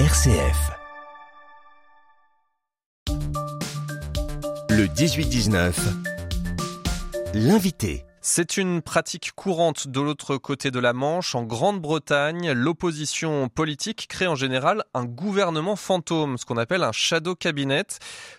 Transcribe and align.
RCF. 0.00 0.72
Le 4.68 4.86
18-19, 4.86 5.72
l'invité. 7.34 8.04
C'est 8.26 8.56
une 8.56 8.80
pratique 8.80 9.32
courante 9.36 9.86
de 9.86 10.00
l'autre 10.00 10.38
côté 10.38 10.70
de 10.70 10.78
la 10.78 10.94
Manche. 10.94 11.34
En 11.34 11.42
Grande-Bretagne, 11.42 12.52
l'opposition 12.52 13.50
politique 13.50 14.06
crée 14.08 14.26
en 14.26 14.34
général 14.34 14.82
un 14.94 15.04
gouvernement 15.04 15.76
fantôme, 15.76 16.38
ce 16.38 16.46
qu'on 16.46 16.56
appelle 16.56 16.84
un 16.84 16.90
shadow 16.90 17.34
cabinet, 17.34 17.84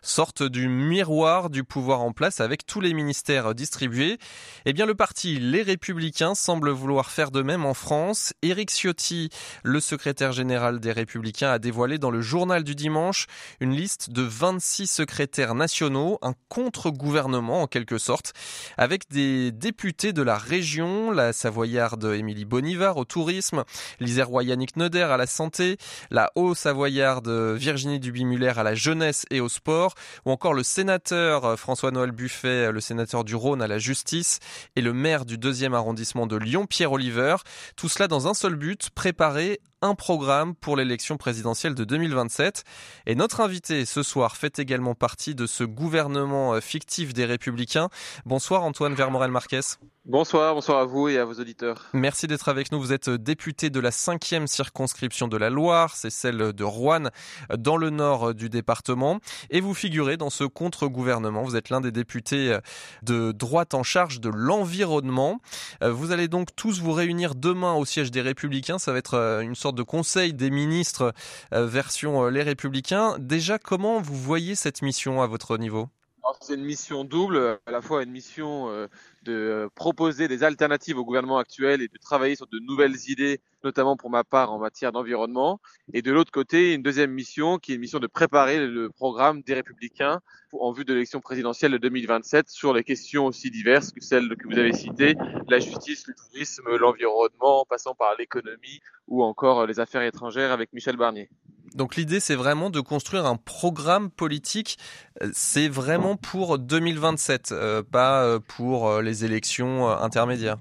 sorte 0.01 0.41
du 0.41 0.69
miroir 0.69 1.51
du 1.51 1.63
pouvoir 1.63 2.01
en 2.01 2.13
place 2.13 2.39
avec 2.39 2.65
tous 2.65 2.81
les 2.81 2.95
ministères 2.95 3.53
distribués. 3.53 4.17
Eh 4.65 4.73
bien, 4.73 4.87
le 4.87 4.95
parti 4.95 5.37
Les 5.37 5.61
Républicains 5.61 6.33
semble 6.33 6.71
vouloir 6.71 7.11
faire 7.11 7.29
de 7.29 7.43
même 7.43 7.63
en 7.63 7.75
France. 7.75 8.33
Éric 8.41 8.71
Ciotti, 8.71 9.29
le 9.61 9.79
secrétaire 9.79 10.31
général 10.31 10.79
des 10.79 10.93
Républicains, 10.93 11.51
a 11.51 11.59
dévoilé 11.59 11.99
dans 11.99 12.09
le 12.09 12.21
journal 12.21 12.63
du 12.63 12.73
dimanche 12.73 13.27
une 13.59 13.75
liste 13.75 14.09
de 14.09 14.23
26 14.23 14.87
secrétaires 14.87 15.53
nationaux, 15.53 16.17
un 16.23 16.33
contre-gouvernement 16.49 17.61
en 17.61 17.67
quelque 17.67 17.99
sorte, 17.99 18.33
avec 18.77 19.11
des 19.11 19.51
députés 19.51 19.74
députés 19.75 20.13
de 20.13 20.21
la 20.21 20.37
région, 20.37 21.11
la 21.11 21.33
savoyarde 21.33 22.05
Émilie 22.05 22.45
Bonivard 22.45 22.95
au 22.95 23.03
tourisme, 23.03 23.65
l'Isérois 23.99 24.41
Yannick 24.41 24.77
Neuder 24.77 25.01
à 25.01 25.17
la 25.17 25.27
santé, 25.27 25.75
la 26.11 26.31
haut-savoyarde 26.35 27.27
Virginie 27.57 27.99
Duby-Muller 27.99 28.53
à 28.55 28.63
la 28.63 28.73
jeunesse 28.73 29.25
et 29.31 29.41
au 29.41 29.49
sport, 29.49 29.95
ou 30.25 30.31
encore 30.31 30.53
le 30.53 30.63
sénateur 30.63 31.59
François-Noël 31.59 32.11
Buffet, 32.11 32.71
le 32.71 32.79
sénateur 32.79 33.25
du 33.25 33.35
Rhône 33.35 33.61
à 33.61 33.67
la 33.67 33.77
justice, 33.77 34.39
et 34.77 34.81
le 34.81 34.93
maire 34.93 35.25
du 35.25 35.37
deuxième 35.37 35.73
arrondissement 35.73 36.25
de 36.25 36.37
Lyon, 36.37 36.67
Pierre 36.67 36.93
Oliver. 36.93 37.35
Tout 37.75 37.89
cela 37.89 38.07
dans 38.07 38.29
un 38.29 38.33
seul 38.33 38.55
but, 38.55 38.91
préparer 38.91 39.59
un 39.85 39.95
programme 39.95 40.55
pour 40.55 40.75
l'élection 40.75 41.17
présidentielle 41.17 41.75
de 41.75 41.83
2027. 41.83 42.63
Et 43.05 43.15
notre 43.15 43.41
invité 43.41 43.85
ce 43.85 44.03
soir 44.03 44.35
fait 44.35 44.59
également 44.59 44.95
partie 44.95 45.35
de 45.35 45.45
ce 45.45 45.63
gouvernement 45.63 46.59
fictif 46.59 47.13
des 47.13 47.25
Républicains. 47.25 47.89
Bonsoir 48.25 48.63
Antoine 48.63 48.93
Vermorel-Marquez. 48.93 49.77
Bonsoir, 50.07 50.53
bonsoir 50.53 50.77
à 50.77 50.85
vous 50.85 51.07
et 51.07 51.17
à 51.17 51.25
vos 51.25 51.33
auditeurs. 51.33 51.87
Merci 51.93 52.27
d'être 52.27 52.47
avec 52.47 52.71
nous. 52.71 52.79
Vous 52.79 52.93
êtes 52.93 53.09
député 53.09 53.71
de 53.71 53.79
la 53.79 53.89
cinquième 53.89 54.45
circonscription 54.45 55.27
de 55.27 55.35
la 55.35 55.49
Loire, 55.49 55.95
c'est 55.95 56.11
celle 56.11 56.53
de 56.53 56.63
Rouen, 56.63 57.09
dans 57.57 57.75
le 57.75 57.89
nord 57.89 58.35
du 58.35 58.47
département. 58.47 59.19
Et 59.49 59.61
vous 59.61 59.73
figurez 59.73 60.15
dans 60.15 60.29
ce 60.29 60.43
contre-gouvernement. 60.43 61.41
Vous 61.41 61.55
êtes 61.55 61.71
l'un 61.71 61.81
des 61.81 61.91
députés 61.91 62.55
de 63.01 63.31
droite 63.31 63.73
en 63.73 63.81
charge 63.81 64.21
de 64.21 64.29
l'environnement. 64.29 65.39
Vous 65.81 66.11
allez 66.11 66.27
donc 66.27 66.49
tous 66.55 66.81
vous 66.81 66.91
réunir 66.91 67.33
demain 67.33 67.73
au 67.73 67.83
siège 67.83 68.11
des 68.11 68.21
Républicains. 68.21 68.77
Ça 68.77 68.91
va 68.91 68.99
être 68.99 69.15
une 69.41 69.55
sorte 69.55 69.75
de 69.75 69.81
conseil 69.81 70.35
des 70.35 70.51
ministres 70.51 71.13
version 71.51 72.27
les 72.27 72.43
Républicains. 72.43 73.15
Déjà, 73.17 73.57
comment 73.57 73.99
vous 74.01 74.15
voyez 74.15 74.53
cette 74.53 74.83
mission 74.83 75.23
à 75.23 75.25
votre 75.25 75.57
niveau? 75.57 75.89
C'est 76.41 76.55
une 76.55 76.65
mission 76.65 77.05
double, 77.05 77.59
à 77.65 77.71
la 77.71 77.81
fois 77.81 78.03
une 78.03 78.11
mission 78.11 78.69
de 79.25 79.69
proposer 79.75 80.27
des 80.27 80.43
alternatives 80.43 80.97
au 80.97 81.03
gouvernement 81.03 81.37
actuel 81.37 81.81
et 81.81 81.87
de 81.87 81.97
travailler 81.97 82.35
sur 82.35 82.47
de 82.47 82.59
nouvelles 82.59 82.95
idées, 83.09 83.41
notamment 83.65 83.97
pour 83.97 84.09
ma 84.09 84.23
part 84.23 84.53
en 84.53 84.59
matière 84.59 84.91
d'environnement. 84.91 85.59
Et 85.93 86.01
de 86.01 86.11
l'autre 86.11 86.31
côté, 86.31 86.73
une 86.73 86.83
deuxième 86.83 87.11
mission 87.11 87.57
qui 87.57 87.71
est 87.71 87.75
une 87.75 87.81
mission 87.81 87.99
de 87.99 88.07
préparer 88.07 88.65
le 88.65 88.89
programme 88.89 89.41
des 89.41 89.55
Républicains 89.55 90.21
en 90.57 90.71
vue 90.71 90.85
de 90.85 90.93
l'élection 90.93 91.19
présidentielle 91.19 91.73
de 91.73 91.77
2027 91.77 92.49
sur 92.49 92.73
les 92.73 92.83
questions 92.83 93.25
aussi 93.25 93.51
diverses 93.51 93.91
que 93.91 93.99
celles 94.01 94.29
que 94.37 94.47
vous 94.47 94.57
avez 94.57 94.71
citées, 94.71 95.15
la 95.49 95.59
justice, 95.59 96.07
le 96.07 96.13
tourisme, 96.13 96.63
l'environnement, 96.77 97.65
passant 97.67 97.93
par 97.93 98.15
l'économie 98.17 98.79
ou 99.07 99.21
encore 99.21 99.65
les 99.65 99.81
affaires 99.81 100.03
étrangères 100.03 100.53
avec 100.53 100.71
Michel 100.71 100.95
Barnier. 100.95 101.29
Donc 101.73 101.97
l'idée, 101.97 102.21
c'est 102.21 102.35
vraiment 102.35 102.69
de 102.69 102.79
construire 102.79 103.25
un 103.25 103.35
programme 103.35 104.09
politique. 104.09 104.77
C'est 105.33 105.67
vraiment 105.67 106.15
pour 106.15 106.57
2027, 106.57 107.51
euh, 107.51 107.83
pas 107.83 108.39
pour 108.39 109.01
les 109.01 109.25
élections 109.25 109.89
intermédiaires. 109.89 110.57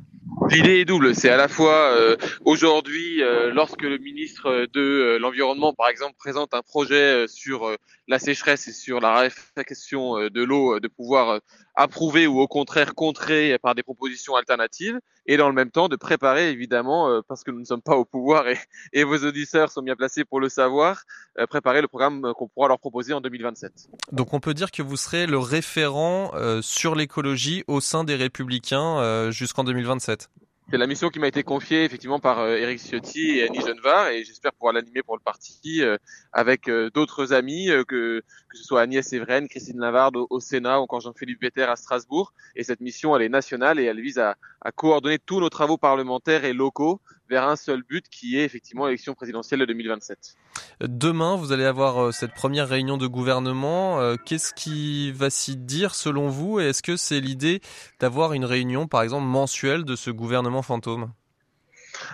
L'idée 0.50 0.80
est 0.80 0.84
double. 0.84 1.14
C'est 1.14 1.30
à 1.30 1.36
la 1.36 1.48
fois 1.48 1.92
euh, 1.92 2.16
aujourd'hui, 2.44 3.22
euh, 3.22 3.52
lorsque 3.52 3.82
le 3.82 3.98
ministre 3.98 4.66
de 4.72 4.80
euh, 4.80 5.18
l'Environnement, 5.18 5.72
par 5.72 5.88
exemple, 5.88 6.14
présente 6.18 6.54
un 6.54 6.62
projet 6.62 7.26
sur 7.28 7.74
la 8.08 8.18
sécheresse 8.18 8.68
et 8.68 8.72
sur 8.72 9.00
la 9.00 9.18
réflexion 9.18 10.28
de 10.28 10.42
l'eau, 10.42 10.80
de 10.80 10.88
pouvoir 10.88 11.40
approuver 11.74 12.26
ou 12.26 12.40
au 12.40 12.46
contraire 12.46 12.94
contrer 12.94 13.58
par 13.58 13.74
des 13.74 13.82
propositions 13.82 14.36
alternatives, 14.36 14.98
et 15.26 15.36
dans 15.36 15.48
le 15.48 15.54
même 15.54 15.70
temps 15.70 15.88
de 15.88 15.96
préparer 15.96 16.50
évidemment, 16.50 17.22
parce 17.28 17.44
que 17.44 17.50
nous 17.50 17.60
ne 17.60 17.64
sommes 17.64 17.82
pas 17.82 17.96
au 17.96 18.04
pouvoir 18.04 18.44
et, 18.92 19.04
vos 19.04 19.18
auditeurs 19.18 19.70
sont 19.70 19.82
bien 19.82 19.96
placés 19.96 20.24
pour 20.24 20.40
le 20.40 20.48
savoir, 20.48 21.04
préparer 21.48 21.80
le 21.80 21.88
programme 21.88 22.32
qu'on 22.36 22.48
pourra 22.48 22.68
leur 22.68 22.78
proposer 22.78 23.12
en 23.12 23.20
2027. 23.20 23.88
Donc 24.12 24.32
on 24.32 24.40
peut 24.40 24.54
dire 24.54 24.70
que 24.70 24.82
vous 24.82 24.96
serez 24.96 25.26
le 25.26 25.38
référent 25.38 26.32
sur 26.62 26.94
l'écologie 26.94 27.64
au 27.66 27.80
sein 27.80 28.04
des 28.04 28.16
Républicains 28.16 29.30
jusqu'en 29.30 29.64
2027. 29.64 30.28
C'est 30.70 30.78
la 30.78 30.86
mission 30.86 31.10
qui 31.10 31.18
m'a 31.18 31.28
été 31.28 31.42
confiée 31.42 31.84
effectivement 31.84 32.20
par 32.20 32.38
euh, 32.38 32.56
Eric 32.56 32.78
Ciotti 32.78 33.38
et 33.38 33.46
Annie 33.46 33.60
Genevard 33.60 34.08
et 34.08 34.24
j'espère 34.24 34.52
pouvoir 34.54 34.72
l'animer 34.72 35.02
pour 35.02 35.14
le 35.14 35.22
parti 35.22 35.82
euh, 35.82 35.98
avec 36.32 36.68
euh, 36.68 36.90
d'autres 36.90 37.34
amis 37.34 37.68
que 37.86 38.22
que 38.48 38.56
ce 38.56 38.64
soit 38.64 38.80
Agnès 38.80 39.12
Evren, 39.12 39.46
Christine 39.46 39.78
Lavarde 39.78 40.16
au, 40.16 40.40
Sénat 40.40 40.80
ou 40.80 40.84
encore 40.84 41.00
Jean-Philippe 41.00 41.42
Vetter 41.42 41.64
à 41.64 41.76
Strasbourg. 41.76 42.32
Et 42.56 42.64
cette 42.64 42.80
mission, 42.80 43.14
elle 43.14 43.22
est 43.22 43.28
nationale 43.28 43.78
et 43.78 43.84
elle 43.84 44.00
vise 44.00 44.18
à 44.18 44.36
coordonner 44.74 45.18
tous 45.18 45.38
nos 45.38 45.50
travaux 45.50 45.76
parlementaires 45.76 46.46
et 46.46 46.54
locaux 46.54 47.00
vers 47.28 47.48
un 47.48 47.56
seul 47.56 47.82
but 47.82 48.08
qui 48.08 48.38
est 48.38 48.44
effectivement 48.44 48.86
l'élection 48.86 49.14
présidentielle 49.14 49.60
de 49.60 49.64
2027. 49.66 50.36
Demain, 50.80 51.36
vous 51.36 51.52
allez 51.52 51.64
avoir 51.64 52.12
cette 52.12 52.34
première 52.34 52.68
réunion 52.68 52.96
de 52.96 53.06
gouvernement. 53.06 54.16
Qu'est-ce 54.24 54.52
qui 54.54 55.12
va 55.12 55.30
s'y 55.30 55.56
dire 55.56 55.94
selon 55.94 56.28
vous? 56.28 56.60
Et 56.60 56.68
est-ce 56.68 56.82
que 56.82 56.96
c'est 56.96 57.20
l'idée 57.20 57.60
d'avoir 58.00 58.32
une 58.32 58.44
réunion, 58.44 58.86
par 58.86 59.02
exemple, 59.02 59.26
mensuelle 59.26 59.84
de 59.84 59.96
ce 59.96 60.10
gouvernement 60.10 60.62
fantôme? 60.62 61.12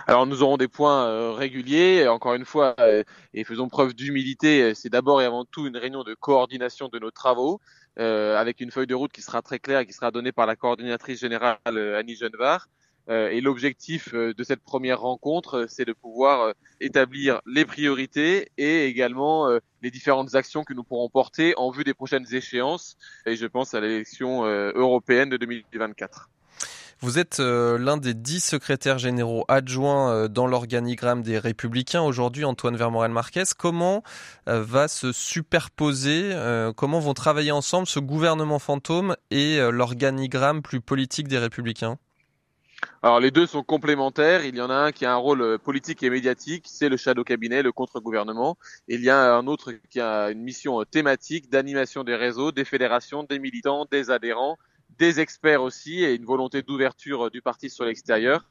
Alors 0.07 0.25
nous 0.25 0.43
aurons 0.43 0.57
des 0.57 0.67
points 0.67 1.05
euh, 1.05 1.31
réguliers, 1.31 2.07
encore 2.07 2.33
une 2.33 2.45
fois, 2.45 2.75
euh, 2.79 3.03
et 3.33 3.43
faisons 3.43 3.69
preuve 3.69 3.93
d'humilité, 3.93 4.73
c'est 4.75 4.89
d'abord 4.89 5.21
et 5.21 5.25
avant 5.25 5.45
tout 5.45 5.67
une 5.67 5.77
réunion 5.77 6.03
de 6.03 6.13
coordination 6.13 6.87
de 6.89 6.99
nos 6.99 7.11
travaux, 7.11 7.59
euh, 7.99 8.37
avec 8.37 8.61
une 8.61 8.71
feuille 8.71 8.87
de 8.87 8.95
route 8.95 9.11
qui 9.11 9.21
sera 9.21 9.41
très 9.41 9.59
claire 9.59 9.79
et 9.79 9.85
qui 9.85 9.93
sera 9.93 10.11
donnée 10.11 10.31
par 10.31 10.45
la 10.45 10.55
coordinatrice 10.55 11.19
générale 11.19 11.57
Annie 11.65 12.15
Genevard. 12.15 12.67
Et 13.11 13.41
l'objectif 13.41 14.13
de 14.13 14.43
cette 14.43 14.61
première 14.61 15.01
rencontre, 15.01 15.65
c'est 15.67 15.85
de 15.85 15.93
pouvoir 15.93 16.53
établir 16.79 17.41
les 17.45 17.65
priorités 17.65 18.51
et 18.57 18.85
également 18.85 19.49
les 19.81 19.91
différentes 19.91 20.35
actions 20.35 20.63
que 20.63 20.73
nous 20.73 20.83
pourrons 20.83 21.09
porter 21.09 21.53
en 21.57 21.71
vue 21.71 21.83
des 21.83 21.93
prochaines 21.93 22.25
échéances, 22.33 22.97
et 23.25 23.35
je 23.35 23.45
pense 23.45 23.73
à 23.73 23.81
l'élection 23.81 24.45
européenne 24.45 25.29
de 25.29 25.37
2024. 25.37 26.29
Vous 27.03 27.17
êtes 27.17 27.39
euh, 27.39 27.79
l'un 27.79 27.97
des 27.97 28.13
dix 28.13 28.41
secrétaires 28.41 28.99
généraux 28.99 29.43
adjoints 29.47 30.11
euh, 30.11 30.27
dans 30.27 30.45
l'organigramme 30.45 31.23
des 31.23 31.39
Républicains 31.39 32.03
aujourd'hui, 32.03 32.45
Antoine 32.45 32.77
Vermorel-Marquez. 32.77 33.55
Comment 33.57 34.03
euh, 34.47 34.61
va 34.61 34.87
se 34.87 35.11
superposer, 35.11 36.35
comment 36.77 36.99
vont 36.99 37.15
travailler 37.15 37.51
ensemble 37.51 37.87
ce 37.87 37.99
gouvernement 37.99 38.59
fantôme 38.59 39.15
et 39.31 39.59
l'organigramme 39.71 40.61
plus 40.61 40.79
politique 40.79 41.27
des 41.27 41.39
Républicains? 41.39 41.97
Alors 43.03 43.19
les 43.19 43.31
deux 43.31 43.45
sont 43.47 43.63
complémentaires. 43.63 44.45
Il 44.45 44.55
y 44.55 44.61
en 44.61 44.69
a 44.69 44.75
un 44.75 44.91
qui 44.91 45.05
a 45.05 45.13
un 45.13 45.17
rôle 45.17 45.57
politique 45.59 46.03
et 46.03 46.09
médiatique, 46.09 46.65
c'est 46.67 46.89
le 46.89 46.97
shadow 46.97 47.23
cabinet, 47.23 47.63
le 47.63 47.71
contre-gouvernement. 47.71 48.57
Il 48.87 49.01
y 49.01 49.09
a 49.09 49.35
un 49.35 49.47
autre 49.47 49.73
qui 49.89 49.99
a 49.99 50.29
une 50.29 50.41
mission 50.41 50.83
thématique 50.83 51.49
d'animation 51.49 52.03
des 52.03 52.15
réseaux, 52.15 52.51
des 52.51 52.65
fédérations, 52.65 53.23
des 53.23 53.39
militants, 53.39 53.87
des 53.91 54.11
adhérents, 54.11 54.57
des 54.97 55.19
experts 55.19 55.63
aussi 55.63 56.03
et 56.03 56.13
une 56.13 56.25
volonté 56.25 56.61
d'ouverture 56.61 57.27
euh, 57.27 57.29
du 57.29 57.41
parti 57.41 57.69
sur 57.69 57.85
l'extérieur. 57.85 58.49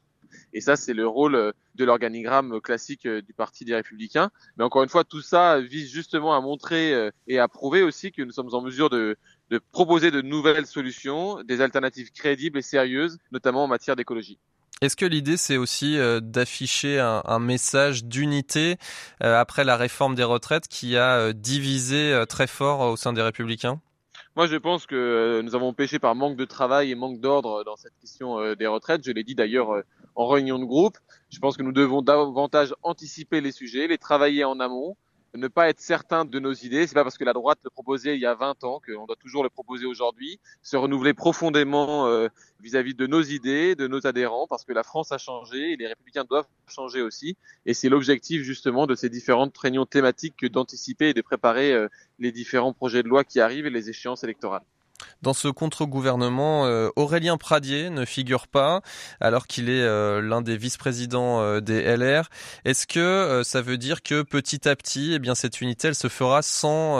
Et 0.53 0.61
ça, 0.61 0.75
c'est 0.75 0.93
le 0.93 1.07
rôle 1.07 1.35
euh, 1.35 1.51
de 1.75 1.85
l'organigramme 1.85 2.61
classique 2.61 3.05
euh, 3.05 3.21
du 3.21 3.33
Parti 3.33 3.65
des 3.65 3.75
Républicains. 3.75 4.31
Mais 4.57 4.63
encore 4.63 4.83
une 4.83 4.89
fois, 4.89 5.03
tout 5.03 5.21
ça 5.21 5.61
vise 5.61 5.89
justement 5.89 6.35
à 6.35 6.41
montrer 6.41 7.09
et 7.27 7.39
à 7.39 7.47
prouver 7.47 7.83
aussi 7.83 8.11
que 8.11 8.21
nous 8.21 8.31
sommes 8.31 8.53
en 8.53 8.61
mesure 8.61 8.89
de, 8.89 9.17
de 9.51 9.59
proposer 9.71 10.09
de 10.09 10.21
nouvelles 10.21 10.65
solutions, 10.65 11.43
des 11.43 11.61
alternatives 11.61 12.11
crédibles 12.11 12.57
et 12.57 12.63
sérieuses, 12.63 13.19
notamment 13.31 13.65
en 13.65 13.67
matière 13.67 13.95
d'écologie. 13.95 14.39
Est-ce 14.81 14.95
que 14.95 15.05
l'idée 15.05 15.37
c'est 15.37 15.57
aussi 15.57 15.99
d'afficher 16.23 16.99
un, 16.99 17.21
un, 17.25 17.37
message 17.37 18.03
d'unité 18.05 18.77
après 19.19 19.63
la 19.63 19.77
réforme 19.77 20.15
des 20.15 20.23
retraites 20.23 20.67
qui 20.67 20.97
a 20.97 21.33
divisé 21.33 22.23
très 22.27 22.47
fort 22.47 22.79
au 22.91 22.95
sein 22.95 23.13
des 23.13 23.21
Républicains? 23.21 23.79
Moi, 24.37 24.47
je 24.47 24.55
pense 24.55 24.85
que 24.85 24.95
euh, 24.95 25.41
nous 25.41 25.55
avons 25.55 25.73
péché 25.73 25.99
par 25.99 26.15
manque 26.15 26.37
de 26.37 26.45
travail 26.45 26.89
et 26.89 26.95
manque 26.95 27.19
d'ordre 27.19 27.65
dans 27.65 27.75
cette 27.75 27.97
question 27.99 28.39
euh, 28.39 28.55
des 28.55 28.65
retraites. 28.65 29.03
Je 29.03 29.11
l'ai 29.11 29.25
dit 29.25 29.35
d'ailleurs 29.35 29.71
euh, 29.71 29.81
en 30.15 30.25
réunion 30.25 30.57
de 30.57 30.63
groupe. 30.63 30.97
Je 31.29 31.39
pense 31.39 31.57
que 31.57 31.63
nous 31.63 31.73
devons 31.73 32.01
davantage 32.01 32.73
anticiper 32.81 33.41
les 33.41 33.51
sujets, 33.51 33.87
les 33.87 33.97
travailler 33.97 34.45
en 34.45 34.61
amont 34.61 34.95
ne 35.33 35.47
pas 35.47 35.69
être 35.69 35.79
certain 35.79 36.25
de 36.25 36.39
nos 36.39 36.53
idées. 36.53 36.87
C'est 36.87 36.93
pas 36.93 37.03
parce 37.03 37.17
que 37.17 37.23
la 37.23 37.33
droite 37.33 37.59
le 37.63 37.69
proposait 37.69 38.15
il 38.15 38.21
y 38.21 38.25
a 38.25 38.35
20 38.35 38.63
ans 38.63 38.81
qu'on 38.85 39.05
doit 39.05 39.15
toujours 39.15 39.43
le 39.43 39.49
proposer 39.49 39.85
aujourd'hui. 39.85 40.39
Se 40.61 40.75
renouveler 40.75 41.13
profondément 41.13 42.07
euh, 42.07 42.27
vis-à-vis 42.61 42.93
de 42.93 43.07
nos 43.07 43.21
idées, 43.21 43.75
de 43.75 43.87
nos 43.87 44.05
adhérents, 44.05 44.47
parce 44.47 44.65
que 44.65 44.73
la 44.73 44.83
France 44.83 45.11
a 45.11 45.17
changé 45.17 45.71
et 45.71 45.77
les 45.77 45.87
républicains 45.87 46.25
doivent 46.25 46.47
changer 46.67 47.01
aussi. 47.01 47.37
Et 47.65 47.73
c'est 47.73 47.89
l'objectif 47.89 48.41
justement 48.43 48.87
de 48.87 48.95
ces 48.95 49.09
différentes 49.09 49.57
réunions 49.57 49.85
thématiques 49.85 50.45
d'anticiper 50.45 51.09
et 51.09 51.13
de 51.13 51.21
préparer 51.21 51.73
euh, 51.73 51.87
les 52.19 52.31
différents 52.31 52.73
projets 52.73 53.03
de 53.03 53.07
loi 53.07 53.23
qui 53.23 53.39
arrivent 53.39 53.65
et 53.65 53.71
les 53.71 53.89
échéances 53.89 54.23
électorales. 54.23 54.63
Dans 55.21 55.33
ce 55.33 55.47
contre-gouvernement, 55.47 56.65
euh, 56.65 56.89
Aurélien 56.95 57.37
Pradier 57.37 57.89
ne 57.89 58.05
figure 58.05 58.47
pas, 58.47 58.81
alors 59.19 59.47
qu'il 59.47 59.69
est 59.69 59.81
euh, 59.81 60.21
l'un 60.21 60.41
des 60.41 60.57
vice-présidents 60.57 61.41
euh, 61.41 61.59
des 61.59 61.81
LR. 61.83 62.29
Est-ce 62.65 62.87
que 62.87 63.41
ça 63.43 63.61
veut 63.61 63.77
dire 63.77 64.03
que 64.03 64.21
petit 64.23 64.67
à 64.67 64.75
petit, 64.75 65.17
eh 65.21 65.35
cette 65.35 65.61
unité, 65.61 65.89
elle 65.89 65.95
se 65.95 66.09
fera 66.09 66.41
sans 66.41 66.99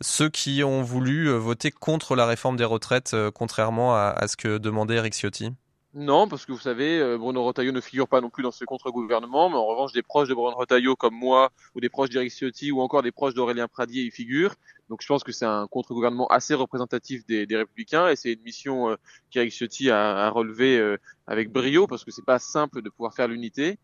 ceux 0.00 0.28
qui 0.28 0.62
ont 0.62 0.82
voulu 0.82 1.28
voter 1.30 1.70
contre 1.70 2.14
la 2.14 2.26
réforme 2.26 2.56
des 2.56 2.64
retraites, 2.64 3.16
contrairement 3.34 3.94
à, 3.94 4.14
à, 4.16 4.28
ce 4.28 4.36
que 4.36 4.58
demandait 4.58 4.94
Eric 4.94 5.14
Ciotti? 5.14 5.52
Non, 5.98 6.28
parce 6.28 6.46
que 6.46 6.52
vous 6.52 6.60
savez, 6.60 7.00
euh, 7.00 7.18
Bruno 7.18 7.42
Retailleau 7.42 7.72
ne 7.72 7.80
figure 7.80 8.06
pas 8.06 8.20
non 8.20 8.30
plus 8.30 8.44
dans 8.44 8.52
ce 8.52 8.64
contre-gouvernement, 8.64 9.50
mais 9.50 9.56
en 9.56 9.66
revanche, 9.66 9.92
des 9.92 10.02
proches 10.02 10.28
de 10.28 10.34
Bruno 10.34 10.54
Retailleau 10.56 10.94
comme 10.94 11.14
moi, 11.14 11.50
ou 11.74 11.80
des 11.80 11.88
proches 11.88 12.08
d'Eric 12.10 12.30
Ciotti, 12.30 12.70
ou 12.70 12.80
encore 12.80 13.02
des 13.02 13.10
proches 13.10 13.34
d'Aurélien 13.34 13.66
Pradier 13.66 14.04
y 14.04 14.12
figurent. 14.12 14.54
Donc 14.90 15.02
je 15.02 15.08
pense 15.08 15.24
que 15.24 15.32
c'est 15.32 15.44
un 15.44 15.66
contre-gouvernement 15.66 16.28
assez 16.28 16.54
représentatif 16.54 17.26
des, 17.26 17.48
Républicains, 17.50 18.08
et 18.08 18.14
c'est 18.14 18.32
une 18.32 18.42
mission 18.42 18.90
euh, 18.90 18.96
qu'Eric 19.30 19.52
Ciotti 19.52 19.90
a, 19.90 20.26
a 20.26 20.30
relevée 20.30 20.78
euh, 20.78 20.98
avec 21.26 21.50
brio, 21.50 21.88
parce 21.88 22.04
que 22.04 22.12
c'est 22.12 22.24
pas 22.24 22.38
simple 22.38 22.80
de 22.80 22.90
pouvoir 22.90 23.12
faire 23.12 23.26
l'unité. 23.26 23.80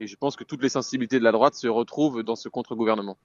Et 0.00 0.06
je 0.06 0.16
pense 0.16 0.36
que 0.36 0.44
toutes 0.44 0.62
les 0.62 0.70
sensibilités 0.70 1.18
de 1.18 1.24
la 1.24 1.32
droite 1.32 1.54
se 1.54 1.68
retrouvent 1.68 2.22
dans 2.22 2.34
ce 2.34 2.48
contre-gouvernement. 2.48 3.18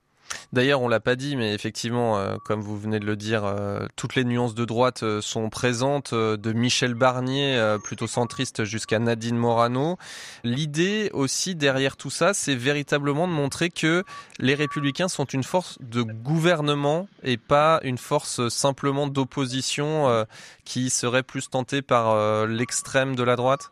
D'ailleurs, 0.53 0.81
on 0.81 0.87
l'a 0.87 0.99
pas 0.99 1.15
dit, 1.15 1.35
mais 1.35 1.53
effectivement, 1.53 2.17
euh, 2.17 2.37
comme 2.43 2.61
vous 2.61 2.77
venez 2.77 2.99
de 2.99 3.05
le 3.05 3.15
dire, 3.15 3.43
euh, 3.45 3.85
toutes 3.95 4.15
les 4.15 4.23
nuances 4.23 4.55
de 4.55 4.65
droite 4.65 5.03
euh, 5.03 5.21
sont 5.21 5.49
présentes, 5.49 6.13
de 6.13 6.53
Michel 6.53 6.93
Barnier, 6.93 7.77
plutôt 7.83 8.07
centriste, 8.07 8.63
jusqu'à 8.63 8.99
Nadine 8.99 9.37
Morano. 9.37 9.97
L'idée 10.43 11.09
aussi 11.13 11.55
derrière 11.55 11.97
tout 11.97 12.09
ça, 12.09 12.33
c'est 12.33 12.55
véritablement 12.55 13.27
de 13.27 13.33
montrer 13.33 13.69
que 13.69 14.03
les 14.39 14.55
républicains 14.55 15.07
sont 15.07 15.25
une 15.25 15.43
force 15.43 15.77
de 15.81 16.01
gouvernement 16.01 17.07
et 17.23 17.37
pas 17.37 17.79
une 17.83 17.97
force 17.97 18.47
simplement 18.49 19.07
d'opposition 19.07 20.25
qui 20.65 20.89
serait 20.89 21.23
plus 21.23 21.49
tentée 21.49 21.81
par 21.81 22.47
l'extrême 22.47 23.15
de 23.15 23.23
la 23.23 23.35
droite. 23.35 23.71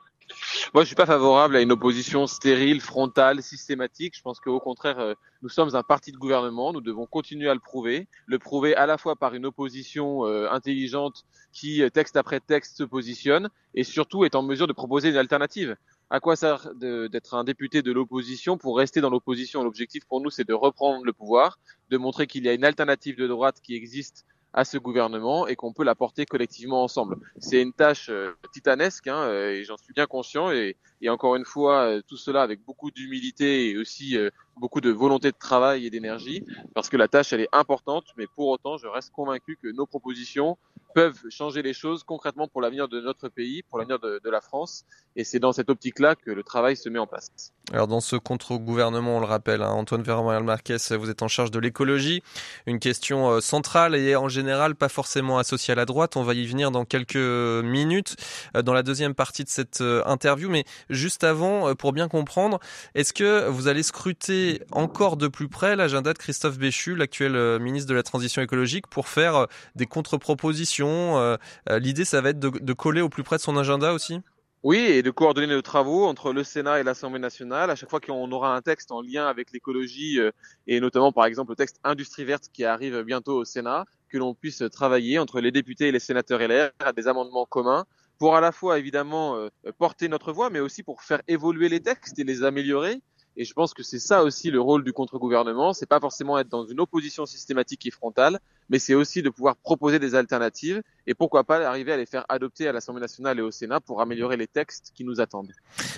Moi, 0.73 0.83
je 0.83 0.87
suis 0.87 0.95
pas 0.95 1.05
favorable 1.05 1.55
à 1.55 1.61
une 1.61 1.71
opposition 1.71 2.27
stérile, 2.27 2.81
frontale, 2.81 3.41
systématique. 3.41 4.15
Je 4.15 4.21
pense 4.21 4.39
qu'au 4.39 4.59
contraire, 4.59 4.99
euh, 4.99 5.13
nous 5.41 5.49
sommes 5.49 5.75
un 5.75 5.83
parti 5.83 6.11
de 6.11 6.17
gouvernement. 6.17 6.73
Nous 6.73 6.81
devons 6.81 7.05
continuer 7.05 7.49
à 7.49 7.53
le 7.53 7.59
prouver, 7.59 8.07
le 8.25 8.39
prouver 8.39 8.75
à 8.75 8.85
la 8.85 8.97
fois 8.97 9.15
par 9.15 9.33
une 9.33 9.45
opposition 9.45 10.25
euh, 10.25 10.49
intelligente 10.51 11.23
qui, 11.51 11.81
euh, 11.81 11.89
texte 11.89 12.17
après 12.17 12.39
texte, 12.39 12.77
se 12.77 12.83
positionne, 12.83 13.49
et 13.73 13.83
surtout 13.83 14.25
est 14.25 14.35
en 14.35 14.43
mesure 14.43 14.67
de 14.67 14.73
proposer 14.73 15.09
une 15.09 15.17
alternative. 15.17 15.75
À 16.09 16.19
quoi 16.19 16.35
sert 16.35 16.69
d'être 16.75 17.33
un 17.33 17.43
député 17.43 17.81
de 17.81 17.91
l'opposition 17.91 18.57
pour 18.57 18.77
rester 18.77 19.01
dans 19.01 19.09
l'opposition? 19.09 19.63
L'objectif 19.63 20.05
pour 20.05 20.21
nous, 20.21 20.29
c'est 20.29 20.47
de 20.47 20.53
reprendre 20.53 21.03
le 21.03 21.13
pouvoir, 21.13 21.57
de 21.89 21.97
montrer 21.97 22.27
qu'il 22.27 22.43
y 22.45 22.49
a 22.49 22.53
une 22.53 22.63
alternative 22.63 23.17
de 23.17 23.27
droite 23.27 23.59
qui 23.63 23.75
existe 23.75 24.25
à 24.55 24.63
ce 24.63 24.77
gouvernement 24.77 25.47
et 25.47 25.55
qu'on 25.55 25.73
peut 25.73 25.83
la 25.83 25.95
porter 25.95 26.25
collectivement 26.25 26.81
ensemble. 26.81 27.17
C'est 27.39 27.61
une 27.61 27.73
tâche 27.73 28.07
euh, 28.09 28.31
titanesque 28.53 29.07
hein, 29.07 29.23
euh, 29.23 29.51
et 29.51 29.65
j'en 29.65 29.75
suis 29.75 29.93
bien 29.93 30.05
conscient 30.05 30.49
et, 30.49 30.77
et 31.01 31.09
encore 31.09 31.35
une 31.35 31.43
fois 31.43 31.81
euh, 31.81 32.01
tout 32.07 32.15
cela 32.15 32.41
avec 32.41 32.63
beaucoup 32.63 32.89
d'humilité 32.89 33.69
et 33.69 33.77
aussi 33.77 34.17
beaucoup 34.55 34.79
de 34.79 34.91
volonté 34.91 35.31
de 35.31 35.37
travail 35.37 35.85
et 35.85 35.89
d'énergie 35.89 36.45
parce 36.73 36.87
que 36.87 36.95
la 36.95 37.09
tâche 37.09 37.33
elle 37.33 37.41
est 37.41 37.49
importante 37.51 38.05
mais 38.17 38.27
pour 38.33 38.47
autant 38.47 38.77
je 38.77 38.87
reste 38.87 39.11
convaincu 39.11 39.57
que 39.61 39.67
nos 39.67 39.85
propositions 39.85 40.57
peuvent 40.95 41.29
changer 41.29 41.61
les 41.61 41.73
choses 41.73 42.05
concrètement 42.05 42.47
pour 42.47 42.61
l'avenir 42.61 42.87
de 42.87 43.01
notre 43.01 43.27
pays, 43.27 43.61
pour 43.63 43.77
l'avenir 43.77 43.99
de, 43.99 44.21
de, 44.23 44.29
la 44.29 44.39
France. 44.39 44.85
Et 45.17 45.25
c'est 45.25 45.39
dans 45.39 45.51
cette 45.51 45.69
optique-là 45.69 46.15
que 46.15 46.31
le 46.31 46.41
travail 46.41 46.77
se 46.77 46.87
met 46.87 46.99
en 46.99 47.05
place. 47.05 47.53
Alors 47.73 47.87
dans 47.87 47.99
ce 47.99 48.15
contre-gouvernement, 48.15 49.17
on 49.17 49.19
le 49.19 49.25
rappelle, 49.25 49.63
hein, 49.63 49.71
Antoine 49.71 50.03
Véran 50.03 50.39
Marquez, 50.43 50.77
vous 50.91 51.09
êtes 51.09 51.23
en 51.23 51.27
charge 51.27 51.49
de 51.49 51.57
l'écologie, 51.57 52.21
une 52.67 52.77
question 52.77 53.31
euh, 53.31 53.39
centrale 53.41 53.95
et 53.95 54.15
en 54.15 54.29
général 54.29 54.75
pas 54.75 54.87
forcément 54.87 55.39
associée 55.39 55.71
à 55.71 55.75
la 55.75 55.85
droite. 55.85 56.15
On 56.15 56.21
va 56.21 56.35
y 56.35 56.45
venir 56.45 56.69
dans 56.69 56.85
quelques 56.85 57.15
minutes 57.15 58.17
euh, 58.55 58.61
dans 58.61 58.73
la 58.73 58.83
deuxième 58.83 59.15
partie 59.15 59.43
de 59.43 59.49
cette 59.49 59.81
euh, 59.81 60.03
interview. 60.05 60.47
Mais 60.47 60.63
juste 60.91 61.23
avant, 61.23 61.73
pour 61.73 61.91
bien 61.91 62.07
comprendre, 62.07 62.59
est-ce 62.93 63.13
que 63.13 63.47
vous 63.47 63.67
allez 63.67 63.81
scruter 63.81 64.61
encore 64.71 65.17
de 65.17 65.27
plus 65.27 65.47
près 65.47 65.75
l'agenda 65.75 66.13
de 66.13 66.19
Christophe 66.19 66.59
Béchu, 66.59 66.95
l'actuel 66.95 67.59
ministre 67.59 67.89
de 67.89 67.95
la 67.95 68.03
Transition 68.03 68.43
écologique, 68.43 68.85
pour 68.87 69.07
faire 69.07 69.47
des 69.75 69.87
contre-propositions 69.87 71.37
l'idée, 71.69 72.05
ça 72.05 72.21
va 72.21 72.29
être 72.29 72.39
de, 72.39 72.73
coller 72.73 73.01
au 73.01 73.09
plus 73.09 73.23
près 73.23 73.37
de 73.37 73.41
son 73.41 73.57
agenda 73.57 73.93
aussi? 73.93 74.21
Oui, 74.65 74.79
et 74.79 75.03
de 75.03 75.11
coordonner 75.11 75.45
nos 75.45 75.61
travaux 75.61 76.07
entre 76.07 76.33
le 76.33 76.43
Sénat 76.43 76.79
et 76.79 76.83
l'Assemblée 76.83 77.19
nationale. 77.19 77.69
À 77.69 77.75
chaque 77.75 77.91
fois 77.91 77.99
qu'on 77.99 78.31
aura 78.31 78.55
un 78.55 78.63
texte 78.63 78.91
en 78.91 79.03
lien 79.03 79.27
avec 79.27 79.51
l'écologie, 79.51 80.19
euh, 80.19 80.31
et 80.65 80.79
notamment 80.79 81.11
par 81.11 81.27
exemple 81.27 81.51
le 81.51 81.55
texte 81.55 81.79
Industrie 81.83 82.25
verte 82.25 82.49
qui 82.51 82.65
arrive 82.65 83.03
bientôt 83.03 83.37
au 83.37 83.45
Sénat, 83.45 83.85
que 84.09 84.17
l'on 84.17 84.33
puisse 84.33 84.63
travailler 84.71 85.19
entre 85.19 85.39
les 85.39 85.51
députés 85.51 85.89
et 85.89 85.91
les 85.91 85.99
sénateurs 85.99 86.39
LR 86.39 86.71
à 86.79 86.93
des 86.93 87.07
amendements 87.07 87.45
communs 87.45 87.85
pour 88.17 88.35
à 88.35 88.41
la 88.41 88.51
fois 88.51 88.79
évidemment 88.79 89.37
porter 89.77 90.07
notre 90.07 90.33
voix, 90.33 90.49
mais 90.49 90.61
aussi 90.61 90.81
pour 90.81 91.03
faire 91.03 91.21
évoluer 91.27 91.69
les 91.69 91.81
textes 91.81 92.17
et 92.17 92.23
les 92.23 92.41
améliorer. 92.41 93.01
Et 93.37 93.43
je 93.43 93.53
pense 93.53 93.73
que 93.73 93.83
c'est 93.83 93.99
ça 93.99 94.23
aussi 94.23 94.49
le 94.49 94.61
rôle 94.61 94.83
du 94.83 94.93
contre-gouvernement. 94.93 95.73
C'est 95.73 95.85
pas 95.85 95.99
forcément 95.99 96.37
être 96.39 96.47
dans 96.47 96.65
une 96.65 96.79
opposition 96.79 97.25
systématique 97.25 97.85
et 97.85 97.91
frontale, 97.91 98.39
mais 98.69 98.79
c'est 98.79 98.93
aussi 98.93 99.21
de 99.21 99.29
pouvoir 99.29 99.57
proposer 99.57 99.99
des 99.99 100.15
alternatives 100.15 100.81
et 101.05 101.13
pourquoi 101.13 101.43
pas 101.43 101.67
arriver 101.67 101.91
à 101.91 101.97
les 101.97 102.05
faire 102.05 102.25
adopter 102.29 102.67
à 102.67 102.71
l'Assemblée 102.71 103.01
nationale 103.01 103.37
et 103.39 103.41
au 103.41 103.51
Sénat 103.51 103.81
pour 103.81 104.01
améliorer 104.01 104.37
les 104.37 104.47
textes 104.47 104.91
qui 104.95 105.03
nous 105.03 105.19
attendent. 105.19 105.51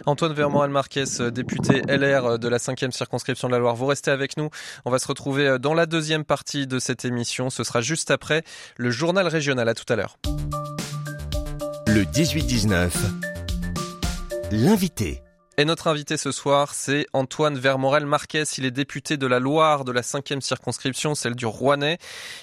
Antoine 0.06 0.34
Vermoral 0.34 0.72
Marquez, 0.72 1.04
député 1.32 1.82
LR 1.88 2.40
de 2.40 2.48
la 2.48 2.58
5e 2.58 2.92
circonscription 2.92 3.48
de 3.48 3.54
la 3.54 3.60
Loire, 3.60 3.76
vous 3.76 3.86
restez 3.86 4.12
avec 4.12 4.38
nous. 4.38 4.50
On 4.86 4.92
va 4.92 5.00
se 5.00 5.08
retrouver 5.08 5.60
dans 5.60 5.74
la 5.74 5.86
deuxième 5.86 6.26
partie 6.26 6.68
de 6.68 6.80
cette 6.80 7.06
émission. 7.06 7.50
Ce 7.50 7.64
sera 7.64 7.82
juste 7.82 8.12
après 8.12 8.44
le 8.78 8.90
journal 8.90 9.28
régional. 9.28 9.68
À 9.68 9.74
tout 9.74 9.92
à 9.92 9.96
l'heure. 9.96 10.18
Le 11.88 12.04
18-19, 12.04 12.92
l'invité. 14.52 15.22
Et 15.60 15.66
notre 15.66 15.88
invité 15.88 16.18
ce 16.18 16.32
soir, 16.32 16.76
c'est 16.76 17.08
Antoine 17.14 17.58
Vermorel 17.58 18.06
Marquez. 18.06 18.44
Il 18.60 18.66
est 18.66 18.70
député 18.70 19.18
de 19.18 19.26
la 19.26 19.40
Loire 19.40 19.86
de 19.86 19.92
la 19.92 20.04
cinquième 20.04 20.40
circonscription, 20.40 21.16
celle 21.16 21.34
du 21.34 21.48
Rouennais. 21.48 21.98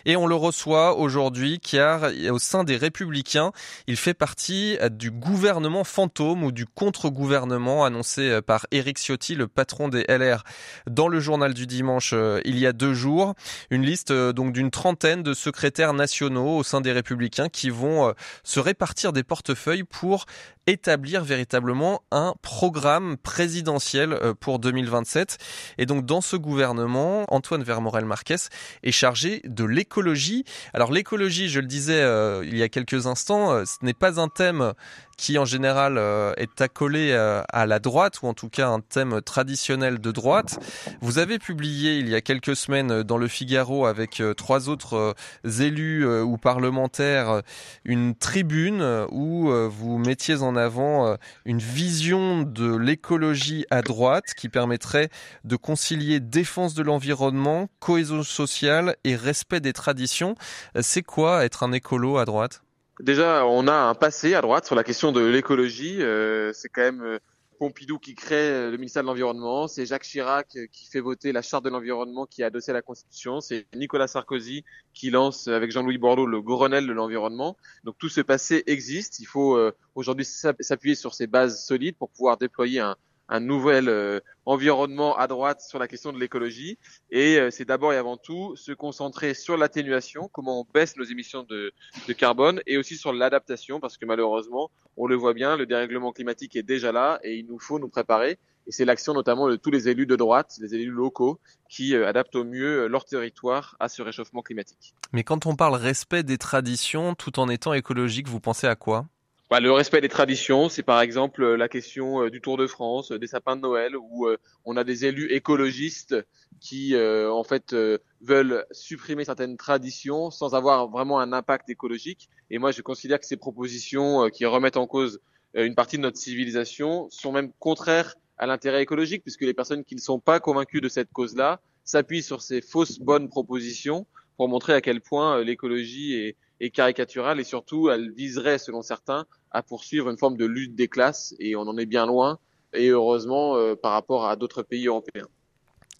Et 0.04 0.16
on 0.16 0.26
le 0.26 0.34
reçoit 0.34 0.98
aujourd'hui 0.98 1.60
car 1.60 2.10
au 2.28 2.40
sein 2.40 2.64
des 2.64 2.76
Républicains, 2.76 3.52
il 3.86 3.96
fait 3.96 4.14
partie 4.14 4.78
du 4.90 5.12
gouvernement 5.12 5.84
fantôme 5.84 6.42
ou 6.42 6.50
du 6.50 6.66
contre-gouvernement 6.66 7.84
annoncé 7.84 8.40
par 8.42 8.66
Éric 8.72 8.98
Ciotti, 8.98 9.36
le 9.36 9.46
patron 9.46 9.86
des 9.86 10.04
LR, 10.08 10.42
dans 10.90 11.06
le 11.06 11.20
journal 11.20 11.54
du 11.54 11.68
dimanche 11.68 12.14
euh, 12.14 12.40
il 12.44 12.58
y 12.58 12.66
a 12.66 12.72
deux 12.72 12.94
jours. 12.94 13.34
Une 13.70 13.84
liste 13.84 14.10
euh, 14.10 14.32
donc 14.32 14.52
d'une 14.52 14.72
trentaine 14.72 15.22
de 15.22 15.34
secrétaires 15.34 15.92
nationaux 15.92 16.56
au 16.56 16.64
sein 16.64 16.80
des 16.80 16.90
Républicains 16.90 17.48
qui 17.48 17.70
vont 17.70 18.08
euh, 18.08 18.12
se 18.42 18.58
répartir 18.58 19.12
des 19.12 19.22
portefeuilles 19.22 19.84
pour 19.84 20.26
établir 20.66 21.24
véritablement 21.24 22.02
un 22.10 22.34
programme 22.42 23.16
présidentiel 23.16 24.12
euh, 24.12 24.34
pour 24.34 24.58
2027. 24.58 25.38
Et 25.78 25.86
donc 25.86 26.06
dans 26.06 26.20
ce 26.20 26.36
gouvernement, 26.36 27.24
Antoine 27.28 27.62
Vermorel 27.62 28.04
Marquez 28.04 28.36
est 28.82 28.92
chargé 28.92 29.42
de 29.44 29.64
l'écologie. 29.64 30.44
Alors 30.72 30.92
l'écologie, 30.92 31.48
je 31.48 31.60
le 31.60 31.66
disais 31.66 32.00
euh, 32.00 32.44
il 32.44 32.56
y 32.56 32.62
a 32.62 32.68
quelques 32.68 33.06
instants, 33.06 33.52
euh, 33.52 33.64
ce 33.64 33.84
n'est 33.84 33.94
pas 33.94 34.20
un 34.20 34.28
thème 34.28 34.72
qui 35.16 35.38
en 35.38 35.44
général 35.44 35.98
euh, 35.98 36.32
est 36.36 36.60
accolé 36.60 37.10
euh, 37.12 37.42
à 37.48 37.66
la 37.66 37.78
droite, 37.78 38.22
ou 38.22 38.26
en 38.26 38.34
tout 38.34 38.48
cas 38.48 38.68
un 38.68 38.80
thème 38.80 39.20
traditionnel 39.22 39.98
de 39.98 40.10
droite. 40.10 40.58
Vous 41.00 41.18
avez 41.18 41.38
publié 41.38 41.98
il 41.98 42.08
y 42.08 42.14
a 42.14 42.20
quelques 42.20 42.56
semaines 42.56 43.02
dans 43.02 43.18
le 43.18 43.28
Figaro 43.28 43.86
avec 43.86 44.20
euh, 44.20 44.34
trois 44.34 44.68
autres 44.68 45.14
élus 45.44 46.06
ou 46.06 46.36
parlementaires 46.36 47.42
une 47.84 48.14
tribune 48.14 48.82
où 49.10 49.50
vous 49.68 49.98
mettiez 49.98 50.42
en 50.42 50.56
avant 50.56 51.16
une 51.44 51.58
vision 51.58 52.42
de 52.42 52.76
l'écologie 52.76 53.64
à 53.70 53.82
droite 53.82 54.34
qui 54.36 54.48
permettrait 54.48 55.10
de 55.44 55.56
concilier 55.56 56.20
défense 56.20 56.74
de 56.74 56.82
l'environnement, 56.82 57.68
cohésion 57.78 58.22
sociale 58.22 58.96
et 59.04 59.16
respect 59.16 59.60
des 59.60 59.72
traditions. 59.72 60.34
C'est 60.80 61.02
quoi 61.02 61.44
être 61.44 61.62
un 61.62 61.72
écolo 61.72 62.18
à 62.18 62.24
droite? 62.24 62.64
Déjà, 63.00 63.44
on 63.46 63.66
a 63.66 63.74
un 63.74 63.94
passé 63.94 64.34
à 64.34 64.40
droite 64.40 64.66
sur 64.66 64.76
la 64.76 64.84
question 64.84 65.10
de 65.10 65.20
l'écologie. 65.20 66.00
Euh, 66.00 66.52
c'est 66.52 66.68
quand 66.68 66.82
même 66.82 67.02
euh, 67.02 67.18
Pompidou 67.58 67.98
qui 67.98 68.14
crée 68.14 68.48
euh, 68.48 68.70
le 68.70 68.76
ministère 68.76 69.02
de 69.02 69.08
l'Environnement. 69.08 69.66
C'est 69.66 69.84
Jacques 69.84 70.04
Chirac 70.04 70.56
qui 70.70 70.86
fait 70.86 71.00
voter 71.00 71.32
la 71.32 71.42
charte 71.42 71.64
de 71.64 71.70
l'environnement 71.70 72.24
qui 72.24 72.42
est 72.42 72.44
adossée 72.44 72.70
à 72.70 72.74
la 72.74 72.82
Constitution. 72.82 73.40
C'est 73.40 73.66
Nicolas 73.74 74.06
Sarkozy 74.06 74.64
qui 74.92 75.10
lance 75.10 75.48
avec 75.48 75.72
Jean-Louis 75.72 75.98
Borloo 75.98 76.26
le 76.26 76.40
Grenelle 76.40 76.86
de 76.86 76.92
l'environnement. 76.92 77.56
Donc 77.82 77.96
tout 77.98 78.08
ce 78.08 78.20
passé 78.20 78.62
existe. 78.68 79.18
Il 79.18 79.26
faut 79.26 79.58
aujourd'hui 79.96 80.24
s'appuyer 80.24 80.94
sur 80.94 81.14
ces 81.14 81.26
bases 81.26 81.64
solides 81.64 81.96
pour 81.96 82.10
pouvoir 82.10 82.36
déployer 82.36 82.78
un, 82.78 82.96
un 83.28 83.40
nouvel 83.40 83.88
euh, 83.88 84.20
environnement 84.46 85.16
à 85.16 85.26
droite 85.26 85.60
sur 85.60 85.78
la 85.78 85.88
question 85.88 86.12
de 86.12 86.18
l'écologie. 86.18 86.78
Et 87.10 87.38
euh, 87.38 87.50
c'est 87.50 87.64
d'abord 87.64 87.92
et 87.92 87.96
avant 87.96 88.16
tout 88.16 88.54
se 88.56 88.72
concentrer 88.72 89.34
sur 89.34 89.56
l'atténuation, 89.56 90.28
comment 90.32 90.60
on 90.60 90.66
baisse 90.72 90.96
nos 90.96 91.04
émissions 91.04 91.42
de, 91.42 91.72
de 92.06 92.12
carbone, 92.12 92.60
et 92.66 92.76
aussi 92.76 92.96
sur 92.96 93.12
l'adaptation, 93.12 93.80
parce 93.80 93.96
que 93.96 94.06
malheureusement, 94.06 94.70
on 94.96 95.06
le 95.06 95.16
voit 95.16 95.34
bien, 95.34 95.56
le 95.56 95.66
dérèglement 95.66 96.12
climatique 96.12 96.56
est 96.56 96.62
déjà 96.62 96.92
là 96.92 97.18
et 97.22 97.36
il 97.36 97.46
nous 97.46 97.58
faut 97.58 97.78
nous 97.78 97.88
préparer. 97.88 98.38
Et 98.66 98.72
c'est 98.72 98.86
l'action 98.86 99.12
notamment 99.12 99.48
de 99.48 99.56
tous 99.56 99.70
les 99.70 99.88
élus 99.88 100.06
de 100.06 100.16
droite, 100.16 100.54
les 100.60 100.74
élus 100.74 100.90
locaux, 100.90 101.38
qui 101.68 101.94
euh, 101.94 102.08
adaptent 102.08 102.36
au 102.36 102.44
mieux 102.44 102.86
leur 102.86 103.04
territoire 103.04 103.76
à 103.78 103.88
ce 103.88 104.00
réchauffement 104.00 104.42
climatique. 104.42 104.94
Mais 105.12 105.22
quand 105.22 105.46
on 105.46 105.54
parle 105.54 105.74
respect 105.74 106.22
des 106.22 106.38
traditions 106.38 107.14
tout 107.14 107.38
en 107.38 107.48
étant 107.48 107.74
écologique, 107.74 108.28
vous 108.28 108.40
pensez 108.40 108.66
à 108.66 108.74
quoi? 108.74 109.06
Bah, 109.50 109.60
le 109.60 109.72
respect 109.72 110.00
des 110.00 110.08
traditions, 110.08 110.68
c'est 110.68 110.82
par 110.82 111.00
exemple 111.00 111.42
euh, 111.42 111.56
la 111.56 111.68
question 111.68 112.22
euh, 112.22 112.30
du 112.30 112.40
Tour 112.40 112.56
de 112.56 112.66
France, 112.66 113.12
des 113.12 113.26
sapins 113.26 113.56
de 113.56 113.60
Noël, 113.60 113.94
où 113.96 114.26
on 114.64 114.76
a 114.76 114.84
des 114.84 115.04
élus 115.04 115.30
écologistes 115.32 116.16
qui, 116.60 116.96
en 116.96 117.44
fait, 117.44 117.76
veulent 118.22 118.64
supprimer 118.70 119.24
certaines 119.24 119.58
traditions 119.58 120.30
sans 120.30 120.54
avoir 120.54 120.88
vraiment 120.88 121.20
un 121.20 121.32
impact 121.32 121.68
écologique. 121.68 122.30
Et 122.50 122.58
moi, 122.58 122.70
je 122.70 122.80
considère 122.80 123.20
que 123.20 123.26
ces 123.26 123.36
propositions 123.36 124.30
qui 124.30 124.46
remettent 124.46 124.78
en 124.78 124.86
cause 124.86 125.20
une 125.54 125.74
partie 125.74 125.98
de 125.98 126.02
notre 126.02 126.16
civilisation 126.16 127.08
sont 127.10 127.32
même 127.32 127.52
contraires 127.58 128.14
à 128.38 128.46
l'intérêt 128.46 128.82
écologique, 128.82 129.22
puisque 129.22 129.42
les 129.42 129.54
personnes 129.54 129.84
qui 129.84 129.94
ne 129.94 130.00
sont 130.00 130.18
pas 130.18 130.40
convaincues 130.40 130.80
de 130.80 130.88
cette 130.88 131.12
cause-là 131.12 131.60
s'appuient 131.84 132.22
sur 132.22 132.42
ces 132.42 132.60
fausses 132.60 132.98
bonnes 132.98 133.28
propositions 133.28 134.06
pour 134.36 134.48
montrer 134.48 134.74
à 134.74 134.80
quel 134.80 135.00
point 135.00 135.38
euh, 135.38 135.44
l'écologie 135.44 136.14
est, 136.14 136.36
est, 136.60 136.70
caricaturale 136.70 137.40
et 137.40 137.44
surtout 137.44 137.90
elle 137.90 138.10
viserait, 138.12 138.58
selon 138.58 138.82
certains, 138.82 139.26
à 139.50 139.62
poursuivre 139.62 140.10
une 140.10 140.18
forme 140.18 140.36
de 140.36 140.46
lutte 140.46 140.74
des 140.74 140.88
classes 140.88 141.34
et 141.38 141.56
on 141.56 141.62
en 141.62 141.76
est 141.76 141.86
bien 141.86 142.06
loin 142.06 142.38
et 142.72 142.88
heureusement 142.88 143.56
euh, 143.56 143.74
par 143.74 143.92
rapport 143.92 144.26
à 144.26 144.36
d'autres 144.36 144.62
pays 144.62 144.86
européens. 144.86 145.28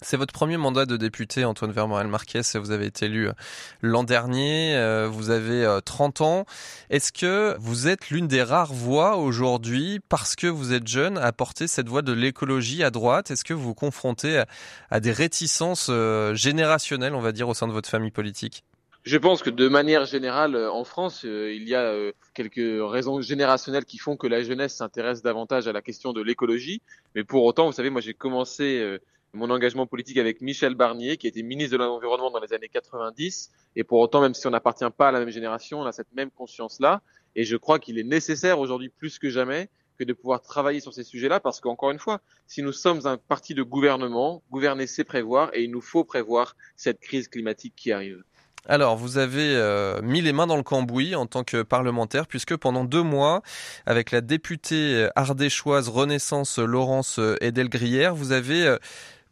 C'est 0.01 0.17
votre 0.17 0.33
premier 0.33 0.57
mandat 0.57 0.85
de 0.85 0.97
député, 0.97 1.45
Antoine 1.45 1.71
Vermorel 1.71 2.07
Marquez. 2.07 2.41
Vous 2.55 2.71
avez 2.71 2.85
été 2.85 3.05
élu 3.05 3.29
euh, 3.29 3.33
l'an 3.81 4.03
dernier. 4.03 4.75
Euh, 4.75 5.07
vous 5.09 5.29
avez 5.29 5.79
30 5.85 6.19
euh, 6.19 6.23
ans. 6.23 6.45
Est-ce 6.89 7.13
que 7.13 7.55
vous 7.59 7.87
êtes 7.87 8.09
l'une 8.09 8.27
des 8.27 8.43
rares 8.43 8.73
voix 8.73 9.15
aujourd'hui, 9.15 10.01
parce 10.09 10.35
que 10.35 10.47
vous 10.47 10.73
êtes 10.73 10.87
jeune, 10.87 11.17
à 11.17 11.31
porter 11.31 11.67
cette 11.67 11.87
voix 11.87 12.01
de 12.01 12.11
l'écologie 12.11 12.83
à 12.83 12.91
droite? 12.91 13.31
Est-ce 13.31 13.45
que 13.45 13.53
vous 13.53 13.63
vous 13.63 13.73
confrontez 13.73 14.43
à 14.91 14.99
des 14.99 15.11
réticences 15.11 15.89
générationnelles, 16.33 17.15
on 17.15 17.21
va 17.21 17.31
dire, 17.31 17.47
au 17.47 17.53
sein 17.53 17.67
de 17.67 17.73
votre 17.73 17.89
famille 17.89 18.11
politique? 18.11 18.63
Je 19.05 19.17
pense 19.17 19.43
que 19.43 19.51
de 19.51 19.67
manière 19.67 20.05
générale, 20.05 20.55
en 20.55 20.83
France, 20.83 21.23
il 21.23 21.69
y 21.69 21.75
a 21.75 21.93
quelques 22.33 22.81
raisons 22.91 23.21
générationnelles 23.21 23.85
qui 23.85 23.99
font 23.99 24.17
que 24.17 24.25
la 24.25 24.41
jeunesse 24.41 24.75
s'intéresse 24.75 25.21
davantage 25.21 25.67
à 25.67 25.71
la 25.71 25.83
question 25.83 26.11
de 26.11 26.21
l'écologie. 26.21 26.81
Mais 27.13 27.23
pour 27.23 27.43
autant, 27.43 27.67
vous 27.67 27.71
savez, 27.71 27.91
moi 27.91 28.01
j'ai 28.01 28.15
commencé 28.15 28.97
mon 29.33 29.51
engagement 29.51 29.85
politique 29.85 30.17
avec 30.17 30.41
Michel 30.41 30.73
Barnier, 30.73 31.17
qui 31.17 31.27
était 31.27 31.43
ministre 31.43 31.73
de 31.73 31.77
l'Environnement 31.77 32.31
dans 32.31 32.39
les 32.39 32.51
années 32.53 32.69
90. 32.69 33.51
Et 33.75 33.83
pour 33.83 33.99
autant, 33.99 34.21
même 34.21 34.33
si 34.33 34.47
on 34.47 34.49
n'appartient 34.49 34.89
pas 34.97 35.09
à 35.09 35.11
la 35.11 35.19
même 35.19 35.29
génération, 35.29 35.81
on 35.81 35.85
a 35.85 35.91
cette 35.91 36.11
même 36.15 36.31
conscience-là. 36.31 37.01
Et 37.35 37.43
je 37.43 37.57
crois 37.57 37.77
qu'il 37.77 37.99
est 37.99 38.03
nécessaire 38.03 38.59
aujourd'hui 38.59 38.89
plus 38.89 39.19
que 39.19 39.29
jamais 39.29 39.69
que 39.99 40.03
de 40.03 40.13
pouvoir 40.13 40.41
travailler 40.41 40.79
sur 40.79 40.93
ces 40.93 41.03
sujets-là, 41.03 41.39
parce 41.39 41.61
qu'encore 41.61 41.91
une 41.91 41.99
fois, 41.99 42.21
si 42.47 42.63
nous 42.63 42.73
sommes 42.73 43.05
un 43.05 43.17
parti 43.17 43.53
de 43.53 43.61
gouvernement, 43.63 44.41
gouverner 44.51 44.87
c'est 44.87 45.03
prévoir, 45.03 45.51
et 45.53 45.63
il 45.63 45.71
nous 45.71 45.79
faut 45.79 46.03
prévoir 46.03 46.55
cette 46.75 46.99
crise 46.99 47.27
climatique 47.27 47.73
qui 47.77 47.91
arrive. 47.91 48.23
Alors, 48.67 48.97
vous 48.97 49.19
avez 49.19 49.55
euh, 49.55 50.01
mis 50.01 50.21
les 50.21 50.33
mains 50.33 50.47
dans 50.47 50.57
le 50.57 50.63
cambouis 50.63 51.13
en 51.13 51.27
tant 51.27 51.43
que 51.43 51.61
parlementaire, 51.61 52.25
puisque 52.25 52.55
pendant 52.55 52.83
deux 52.83 53.03
mois, 53.03 53.43
avec 53.85 54.09
la 54.11 54.21
députée 54.21 55.07
ardéchoise 55.15 55.87
Renaissance 55.87 56.57
Laurence 56.57 57.19
Edelgrière, 57.41 58.15
vous 58.15 58.31
avez 58.31 58.65
euh, 58.65 58.77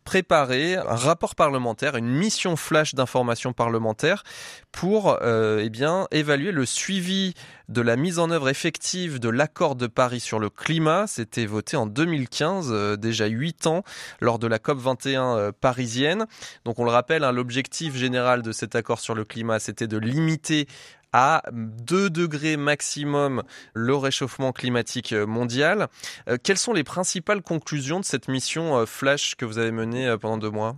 préparer 0.04 0.76
un 0.76 0.96
rapport 0.96 1.36
parlementaire, 1.36 1.96
une 1.96 2.10
mission 2.10 2.56
flash 2.56 2.96
d'information 2.96 3.54
parlementaire 3.54 4.24
pour 4.72 5.18
euh, 5.22 5.62
eh 5.64 5.70
bien 5.70 6.08
évaluer 6.12 6.52
le 6.52 6.66
suivi 6.66 7.34
de 7.70 7.82
la 7.82 7.96
mise 7.96 8.20
en 8.20 8.30
œuvre 8.30 8.50
effective 8.50 9.20
de 9.20 9.30
l'accord 9.30 9.76
de 9.76 9.88
Paris 9.88 10.20
sur 10.20 10.40
le 10.40 10.50
climat. 10.50 11.08
C'était 11.08 11.46
voté 11.46 11.78
en 11.78 11.86
2015, 11.86 12.70
euh, 12.72 12.96
déjà 12.98 13.28
huit 13.28 13.68
ans, 13.68 13.84
lors 14.20 14.40
de 14.40 14.48
la 14.48 14.60
COP 14.60 14.80
21 14.80 15.38
euh, 15.38 15.52
parisienne. 15.52 16.26
Donc 16.66 16.80
on 16.80 16.84
le 16.84 16.92
rappelle, 16.92 17.24
hein, 17.24 17.32
l'objectif 17.32 17.96
général 17.96 18.42
de 18.42 18.52
cet 18.52 18.76
accord 18.76 19.00
sur 19.00 19.16
le 19.16 19.26
climat, 19.26 19.60
c'était 19.60 19.88
de 19.88 19.98
limiter 19.98 20.68
à 21.14 21.44
2 21.52 22.10
degrés 22.10 22.58
maximum 22.58 23.44
le 23.74 23.96
réchauffement 23.96 24.52
climatique 24.52 25.14
euh, 25.14 25.26
mondial. 25.26 25.88
Euh, 26.28 26.38
quelles 26.42 26.58
sont 26.58 26.74
les 26.74 26.84
principales 26.84 27.42
conclusions 27.44 28.00
de 28.00 28.06
cette 28.06 28.28
mission 28.28 28.78
euh, 28.78 28.86
flash 28.86 29.36
que 29.36 29.46
vous 29.46 29.60
avez 29.60 29.72
menée 29.72 30.16
pendant 30.20 30.38
deux 30.38 30.50
mois? 30.50 30.76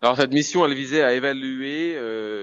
Alors 0.00 0.16
cette 0.16 0.32
mission, 0.32 0.64
elle 0.64 0.74
visait 0.74 1.02
à 1.02 1.14
évaluer 1.14 1.98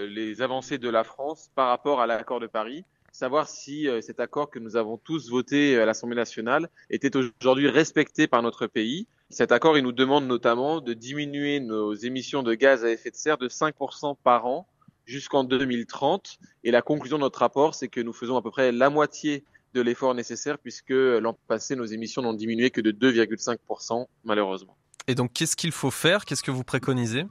les 0.10 0.42
avancées 0.42 0.78
de 0.78 0.90
la 0.90 1.06
France 1.06 1.50
par 1.56 1.70
rapport 1.70 2.02
à 2.02 2.06
l'accord 2.06 2.42
de 2.42 2.48
Paris, 2.48 2.84
savoir 3.14 3.48
si 3.48 3.88
cet 4.02 4.20
accord 4.20 4.50
que 4.50 4.60
nous 4.60 4.76
avons 4.76 4.98
tous 4.98 5.30
voté 5.30 5.80
à 5.80 5.86
l'Assemblée 5.86 6.18
nationale 6.18 6.68
était 6.90 7.16
aujourd'hui 7.16 7.70
respecté 7.70 8.28
par 8.28 8.42
notre 8.42 8.68
pays. 8.68 9.08
Cet 9.30 9.54
accord, 9.54 9.78
il 9.78 9.84
nous 9.86 9.94
demande 9.94 10.28
notamment 10.28 10.82
de 10.82 10.94
diminuer 10.94 11.62
nos 11.62 11.94
émissions 11.94 12.44
de 12.44 12.54
gaz 12.54 12.84
à 12.84 12.92
effet 12.92 13.12
de 13.12 13.16
serre 13.16 13.38
de 13.38 13.48
5% 13.48 14.18
par 14.22 14.46
an 14.46 14.68
jusqu'en 15.06 15.44
2030. 15.44 16.38
Et 16.64 16.72
la 16.72 16.82
conclusion 16.82 17.18
de 17.18 17.22
notre 17.22 17.40
rapport, 17.40 17.76
c'est 17.76 17.88
que 17.88 18.02
nous 18.02 18.14
faisons 18.14 18.38
à 18.38 18.42
peu 18.42 18.52
près 18.52 18.72
la 18.72 18.90
moitié 18.90 19.44
de 19.74 19.82
l'effort 19.82 20.14
nécessaire 20.14 20.58
puisque 20.60 20.90
l'an 20.90 21.38
passé, 21.48 21.76
nos 21.76 21.86
émissions 21.86 22.22
n'ont 22.22 22.34
diminué 22.34 22.72
que 22.72 22.82
de 22.82 22.92
2,5% 22.92 24.06
malheureusement. 24.24 24.76
Et 25.08 25.16
donc, 25.16 25.34
qu'est-ce 25.34 25.56
qu'il 25.56 25.72
faut 25.72 25.92
faire? 25.92 26.26
Qu'est-ce 26.26 26.44
que 26.44 26.52
vous 26.52 26.64
préconisez? 26.64 27.26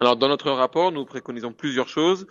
Alors, 0.00 0.16
dans 0.16 0.28
notre 0.28 0.50
rapport, 0.50 0.92
nous 0.92 1.04
préconisons 1.04 1.52
plusieurs 1.52 1.88
choses. 1.88 2.26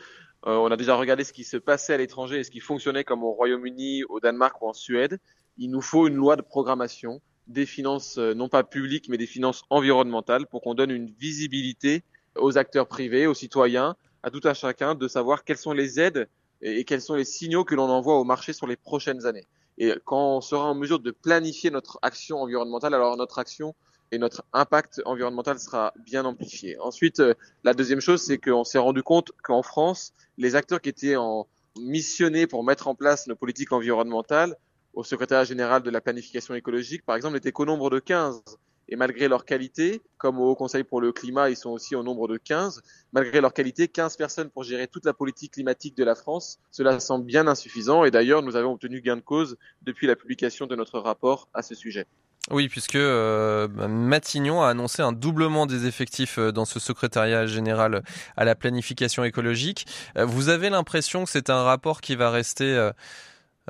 Euh, 0.45 0.55
on 0.55 0.67
a 0.67 0.77
déjà 0.77 0.95
regardé 0.95 1.23
ce 1.23 1.33
qui 1.33 1.43
se 1.43 1.57
passait 1.57 1.93
à 1.93 1.97
l'étranger 1.97 2.39
et 2.39 2.43
ce 2.43 2.51
qui 2.51 2.59
fonctionnait 2.59 3.03
comme 3.03 3.23
au 3.23 3.31
Royaume-Uni, 3.31 4.03
au 4.03 4.19
Danemark 4.19 4.61
ou 4.61 4.67
en 4.67 4.73
Suède. 4.73 5.19
Il 5.57 5.71
nous 5.71 5.81
faut 5.81 6.07
une 6.07 6.15
loi 6.15 6.35
de 6.35 6.41
programmation 6.41 7.21
des 7.47 7.65
finances, 7.65 8.17
euh, 8.17 8.33
non 8.33 8.49
pas 8.49 8.63
publiques, 8.63 9.09
mais 9.09 9.17
des 9.17 9.27
finances 9.27 9.63
environnementales 9.69 10.47
pour 10.47 10.61
qu'on 10.61 10.73
donne 10.73 10.91
une 10.91 11.09
visibilité 11.09 12.03
aux 12.35 12.57
acteurs 12.57 12.87
privés, 12.87 13.27
aux 13.27 13.33
citoyens, 13.33 13.95
à 14.25 14.31
tout 14.31 14.41
un 14.45 14.55
chacun 14.55 14.95
de 14.95 15.07
savoir 15.07 15.43
quelles 15.43 15.59
sont 15.59 15.71
les 15.71 15.99
aides 15.99 16.27
et, 16.59 16.83
quels 16.83 17.01
sont 17.01 17.13
les 17.13 17.25
signaux 17.25 17.63
que 17.63 17.75
l'on 17.75 17.89
envoie 17.89 18.15
au 18.15 18.23
marché 18.23 18.53
sur 18.53 18.65
les 18.65 18.75
prochaines 18.75 19.27
années. 19.27 19.45
Et 19.77 19.93
quand 20.03 20.37
on 20.37 20.41
sera 20.41 20.65
en 20.65 20.73
mesure 20.73 20.99
de 20.99 21.11
planifier 21.11 21.69
notre 21.69 21.99
action 22.01 22.41
environnementale, 22.41 22.95
alors 22.95 23.15
notre 23.17 23.37
action 23.37 23.75
et 24.11 24.17
notre 24.17 24.43
impact 24.51 24.99
environnemental 25.05 25.59
sera 25.59 25.93
bien 26.03 26.25
amplifié. 26.25 26.75
Ensuite, 26.79 27.19
euh, 27.19 27.35
la 27.63 27.75
deuxième 27.75 27.99
chose, 27.99 28.19
c'est 28.19 28.39
qu'on 28.39 28.63
s'est 28.63 28.79
rendu 28.79 29.03
compte 29.03 29.31
qu'en 29.43 29.61
France, 29.61 30.11
les 30.39 30.55
acteurs 30.55 30.81
qui 30.81 30.89
étaient 30.89 31.17
en 31.17 31.47
missionnés 31.77 32.47
pour 32.47 32.63
mettre 32.63 32.87
en 32.87 32.95
place 32.95 33.27
nos 33.27 33.35
politiques 33.35 33.73
environnementales, 33.73 34.55
au 34.95 35.03
secrétariat 35.03 35.43
général 35.43 35.83
de 35.83 35.91
la 35.91 36.01
planification 36.01 36.55
écologique, 36.55 37.05
par 37.05 37.15
exemple, 37.15 37.35
n'étaient 37.35 37.51
qu'au 37.51 37.65
nombre 37.65 37.91
de 37.91 37.99
15. 37.99 38.41
Et 38.87 38.95
malgré 38.95 39.27
leur 39.27 39.45
qualité, 39.45 40.01
comme 40.17 40.39
au 40.39 40.51
Haut 40.51 40.55
Conseil 40.55 40.83
pour 40.83 41.01
le 41.01 41.11
climat, 41.11 41.49
ils 41.49 41.55
sont 41.55 41.71
aussi 41.71 41.95
au 41.95 42.03
nombre 42.03 42.27
de 42.27 42.37
15. 42.37 42.81
Malgré 43.13 43.41
leur 43.41 43.53
qualité, 43.53 43.87
15 43.87 44.17
personnes 44.17 44.49
pour 44.49 44.63
gérer 44.63 44.87
toute 44.87 45.05
la 45.05 45.13
politique 45.13 45.53
climatique 45.53 45.97
de 45.97 46.03
la 46.03 46.15
France, 46.15 46.59
cela 46.71 46.99
semble 46.99 47.25
bien 47.25 47.47
insuffisant. 47.47 48.03
Et 48.03 48.11
d'ailleurs, 48.11 48.43
nous 48.43 48.55
avons 48.55 48.73
obtenu 48.73 49.01
gain 49.01 49.15
de 49.15 49.21
cause 49.21 49.57
depuis 49.81 50.07
la 50.07 50.15
publication 50.15 50.67
de 50.67 50.75
notre 50.75 50.99
rapport 50.99 51.49
à 51.53 51.61
ce 51.61 51.73
sujet. 51.73 52.05
Oui, 52.51 52.69
puisque 52.69 52.95
euh, 52.95 53.67
Matignon 53.67 54.61
a 54.61 54.69
annoncé 54.69 55.01
un 55.01 55.11
doublement 55.11 55.65
des 55.65 55.87
effectifs 55.87 56.37
euh, 56.37 56.51
dans 56.51 56.65
ce 56.65 56.79
secrétariat 56.79 57.47
général 57.47 58.03
à 58.37 58.45
la 58.45 58.53
planification 58.53 59.23
écologique. 59.23 59.87
Euh, 60.15 60.25
vous 60.25 60.49
avez 60.49 60.69
l'impression 60.69 61.23
que 61.23 61.31
c'est 61.31 61.49
un 61.49 61.63
rapport 61.63 62.01
qui 62.01 62.15
va 62.15 62.29
rester 62.29 62.71
euh, 62.75 62.91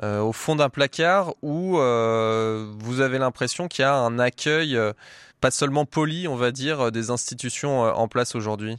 au 0.02 0.32
fond 0.32 0.56
d'un 0.56 0.68
placard 0.68 1.34
où 1.42 1.78
euh, 1.78 2.70
vous 2.78 3.00
avez 3.00 3.18
l'impression 3.18 3.68
qu'il 3.68 3.82
y 3.82 3.86
a 3.86 3.94
un 3.94 4.18
accueil 4.18 4.76
euh, 4.76 4.92
pas 5.40 5.50
seulement 5.50 5.84
poli, 5.84 6.28
on 6.28 6.36
va 6.36 6.50
dire, 6.50 6.92
des 6.92 7.10
institutions 7.10 7.80
en 7.82 8.08
place 8.08 8.34
aujourd'hui. 8.34 8.76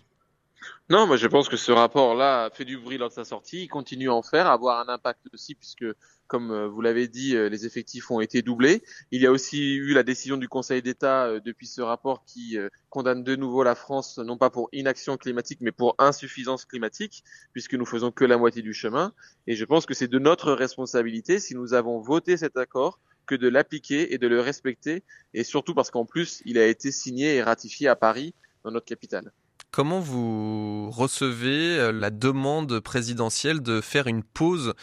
Non, 0.89 1.05
moi 1.05 1.17
je 1.17 1.27
pense 1.27 1.49
que 1.49 1.57
ce 1.57 1.71
rapport-là 1.71 2.49
fait 2.53 2.65
du 2.65 2.77
bruit 2.77 2.97
lors 2.97 3.09
de 3.09 3.13
sa 3.13 3.25
sortie, 3.25 3.63
il 3.63 3.67
continue 3.67 4.09
à 4.09 4.13
en 4.13 4.21
faire, 4.21 4.47
à 4.47 4.53
avoir 4.53 4.79
un 4.79 4.91
impact 4.91 5.21
aussi, 5.33 5.53
puisque 5.53 5.85
comme 6.27 6.51
euh, 6.51 6.67
vous 6.67 6.81
l'avez 6.81 7.07
dit, 7.07 7.35
euh, 7.35 7.49
les 7.49 7.65
effectifs 7.65 8.11
ont 8.11 8.19
été 8.19 8.41
doublés. 8.41 8.83
Il 9.11 9.21
y 9.21 9.25
a 9.25 9.31
aussi 9.31 9.75
eu 9.75 9.93
la 9.93 10.03
décision 10.03 10.37
du 10.37 10.47
Conseil 10.47 10.81
d'État 10.81 11.25
euh, 11.25 11.39
depuis 11.39 11.67
ce 11.67 11.81
rapport 11.81 12.23
qui 12.25 12.57
condamne 12.89 13.23
de 13.23 13.35
nouveau 13.35 13.63
la 13.63 13.75
France, 13.75 14.17
non 14.17 14.37
pas 14.37 14.49
pour 14.49 14.69
inaction 14.71 15.17
climatique, 15.17 15.59
mais 15.61 15.71
pour 15.71 15.95
insuffisance 15.97 16.65
climatique, 16.65 17.23
puisque 17.53 17.73
nous 17.73 17.85
faisons 17.85 18.11
que 18.11 18.25
la 18.25 18.37
moitié 18.37 18.61
du 18.61 18.73
chemin. 18.73 19.13
Et 19.47 19.55
je 19.55 19.65
pense 19.65 19.85
que 19.85 19.93
c'est 19.93 20.07
de 20.07 20.19
notre 20.19 20.53
responsabilité, 20.53 21.39
si 21.39 21.55
nous 21.55 21.73
avons 21.73 21.99
voté 21.99 22.37
cet 22.37 22.57
accord, 22.57 22.99
que 23.25 23.35
de 23.35 23.47
l'appliquer 23.47 24.13
et 24.13 24.17
de 24.17 24.27
le 24.27 24.39
respecter, 24.39 25.03
et 25.33 25.43
surtout 25.43 25.73
parce 25.73 25.91
qu'en 25.91 26.05
plus, 26.05 26.41
il 26.45 26.57
a 26.57 26.65
été 26.65 26.91
signé 26.91 27.35
et 27.35 27.43
ratifié 27.43 27.87
à 27.87 27.95
Paris, 27.95 28.33
dans 28.63 28.71
notre 28.71 28.85
capitale. 28.85 29.31
Comment 29.77 29.99
vous 29.99 30.89
recevez 30.89 31.77
euh, 31.77 31.91
la 31.91 32.09
demande 32.09 32.79
présidentielle 32.79 33.61
de 33.61 33.79
faire 33.79 34.07
une 34.07 34.23
pause 34.23 34.73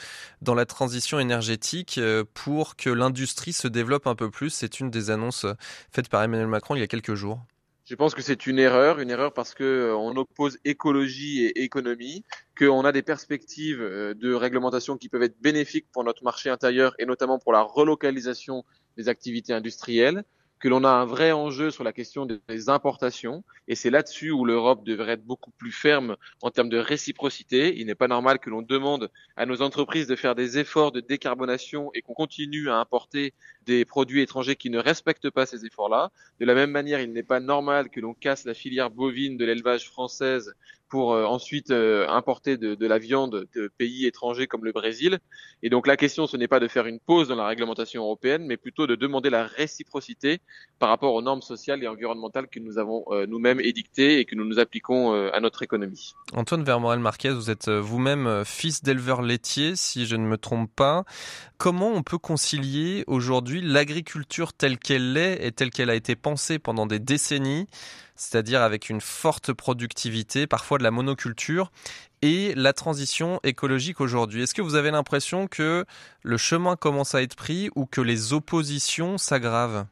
dans 0.40 0.54
la 0.54 0.66
transition 0.66 1.18
énergétique 1.18 1.98
euh, 1.98 2.22
pour 2.32 2.76
que 2.76 2.90
l'industrie 2.90 3.52
se 3.52 3.66
développe 3.66 4.06
un 4.06 4.14
peu 4.14 4.30
plus? 4.30 4.50
C'est 4.50 4.78
une 4.78 4.92
des 4.92 5.10
annonces 5.10 5.46
faites 5.90 6.08
par 6.08 6.22
Emmanuel 6.22 6.46
Macron 6.46 6.76
il 6.76 6.78
y 6.78 6.84
a 6.84 6.86
quelques 6.86 7.14
jours. 7.14 7.40
Je 7.86 7.94
pense 7.96 8.14
que 8.14 8.22
c'est 8.22 8.46
une 8.46 8.58
erreur, 8.58 8.98
une 8.98 9.10
erreur 9.10 9.34
parce 9.34 9.52
que 9.52 9.62
euh, 9.62 9.96
on 9.96 10.16
oppose 10.16 10.58
écologie 10.64 11.44
et 11.44 11.64
économie, 11.64 12.24
qu'on 12.58 12.82
a 12.82 12.92
des 12.92 13.02
perspectives 13.02 13.82
euh, 13.82 14.14
de 14.14 14.32
réglementation 14.32 14.96
qui 14.96 15.10
peuvent 15.10 15.22
être 15.22 15.38
bénéfiques 15.38 15.88
pour 15.92 16.02
notre 16.02 16.24
marché 16.24 16.48
intérieur 16.48 16.94
et 16.98 17.04
notamment 17.04 17.38
pour 17.38 17.52
la 17.52 17.60
relocalisation 17.60 18.64
des 18.96 19.10
activités 19.10 19.52
industrielles, 19.52 20.24
que 20.64 20.68
l'on 20.70 20.82
a 20.82 20.88
un 20.88 21.04
vrai 21.04 21.30
enjeu 21.30 21.70
sur 21.70 21.84
la 21.84 21.92
question 21.92 22.24
des 22.24 22.70
importations, 22.70 23.44
et 23.68 23.74
c'est 23.74 23.90
là-dessus 23.90 24.30
où 24.30 24.46
l'Europe 24.46 24.82
devrait 24.82 25.12
être 25.12 25.26
beaucoup 25.26 25.50
plus 25.50 25.72
ferme 25.72 26.16
en 26.40 26.50
termes 26.50 26.70
de 26.70 26.78
réciprocité. 26.78 27.78
Il 27.78 27.86
n'est 27.86 27.94
pas 27.94 28.08
normal 28.08 28.38
que 28.38 28.48
l'on 28.48 28.62
demande 28.62 29.10
à 29.36 29.44
nos 29.44 29.60
entreprises 29.60 30.06
de 30.06 30.16
faire 30.16 30.34
des 30.34 30.56
efforts 30.56 30.90
de 30.90 31.00
décarbonation 31.00 31.90
et 31.92 32.00
qu'on 32.00 32.14
continue 32.14 32.70
à 32.70 32.76
importer 32.76 33.34
des 33.66 33.84
produits 33.84 34.22
étrangers 34.22 34.56
qui 34.56 34.70
ne 34.70 34.78
respectent 34.78 35.30
pas 35.30 35.46
ces 35.46 35.66
efforts-là. 35.66 36.10
De 36.40 36.46
la 36.46 36.54
même 36.54 36.70
manière, 36.70 37.00
il 37.00 37.12
n'est 37.12 37.22
pas 37.22 37.40
normal 37.40 37.90
que 37.90 38.00
l'on 38.00 38.14
casse 38.14 38.44
la 38.44 38.54
filière 38.54 38.90
bovine 38.90 39.36
de 39.36 39.44
l'élevage 39.44 39.88
française 39.88 40.54
pour 40.94 41.12
euh, 41.12 41.24
ensuite 41.24 41.72
euh, 41.72 42.06
importer 42.08 42.56
de, 42.56 42.86
la 42.86 42.98
viande 42.98 43.48
de 43.52 43.68
pays 43.78 44.06
étrangers 44.06 44.46
comme 44.46 44.64
le 44.64 44.70
Brésil. 44.70 45.18
Et 45.64 45.68
donc 45.68 45.88
la 45.88 45.96
question, 45.96 46.28
ce 46.28 46.36
n'est 46.36 46.46
pas 46.46 46.60
de 46.60 46.68
faire 46.68 46.86
une 46.86 47.00
pause 47.00 47.26
dans 47.26 47.34
la 47.34 47.48
réglementation 47.48 48.02
européenne, 48.04 48.44
mais 48.46 48.56
plutôt 48.56 48.86
de 48.86 48.94
demander 48.94 49.28
la 49.28 49.44
réciprocité 49.44 50.40
par 50.78 50.90
rapport 50.90 51.14
aux 51.14 51.22
normes 51.22 51.42
sociales 51.42 51.82
et 51.82 51.88
environnementales 51.88 52.46
que 52.46 52.60
nous 52.60 52.78
avons 52.78 53.04
euh, 53.10 53.26
nous-mêmes 53.26 53.58
édictées 53.58 54.20
et 54.20 54.24
que 54.24 54.36
nous 54.36 54.44
nous 54.44 54.60
appliquons 54.60 55.12
à 55.32 55.40
notre 55.40 55.62
économie. 55.62 56.14
Antoine 56.32 56.62
Vermorel 56.62 57.00
Marquez, 57.00 57.30
vous 57.30 57.50
êtes 57.50 57.68
vous-même 57.68 58.44
fils 58.44 58.82
d'éleveur 58.82 59.22
laitier, 59.22 59.74
si 59.74 60.06
je 60.06 60.14
ne 60.14 60.24
me 60.24 60.36
trompe 60.36 60.70
pas. 60.74 61.04
Comment 61.58 61.88
on 61.88 62.02
peut 62.02 62.18
concilier 62.18 63.02
aujourd'hui 63.06 63.53
l'agriculture 63.60 64.52
telle 64.52 64.78
qu'elle 64.78 65.16
est 65.16 65.44
et 65.46 65.52
telle 65.52 65.70
qu'elle 65.70 65.90
a 65.90 65.94
été 65.94 66.16
pensée 66.16 66.58
pendant 66.58 66.86
des 66.86 66.98
décennies 66.98 67.66
c'est-à-dire 68.16 68.62
avec 68.62 68.90
une 68.90 69.00
forte 69.00 69.52
productivité, 69.52 70.46
parfois 70.46 70.78
de 70.78 70.82
la 70.82 70.90
monoculture, 70.90 71.72
et 72.22 72.54
la 72.54 72.72
transition 72.72 73.40
écologique 73.42 74.00
aujourd'hui. 74.00 74.42
Est-ce 74.42 74.54
que 74.54 74.62
vous 74.62 74.76
avez 74.76 74.90
l'impression 74.90 75.46
que 75.46 75.84
le 76.22 76.36
chemin 76.36 76.76
commence 76.76 77.14
à 77.14 77.22
être 77.22 77.36
pris 77.36 77.70
ou 77.74 77.86
que 77.86 78.00
les 78.00 78.32
oppositions 78.32 79.18
s'aggravent? 79.18 79.86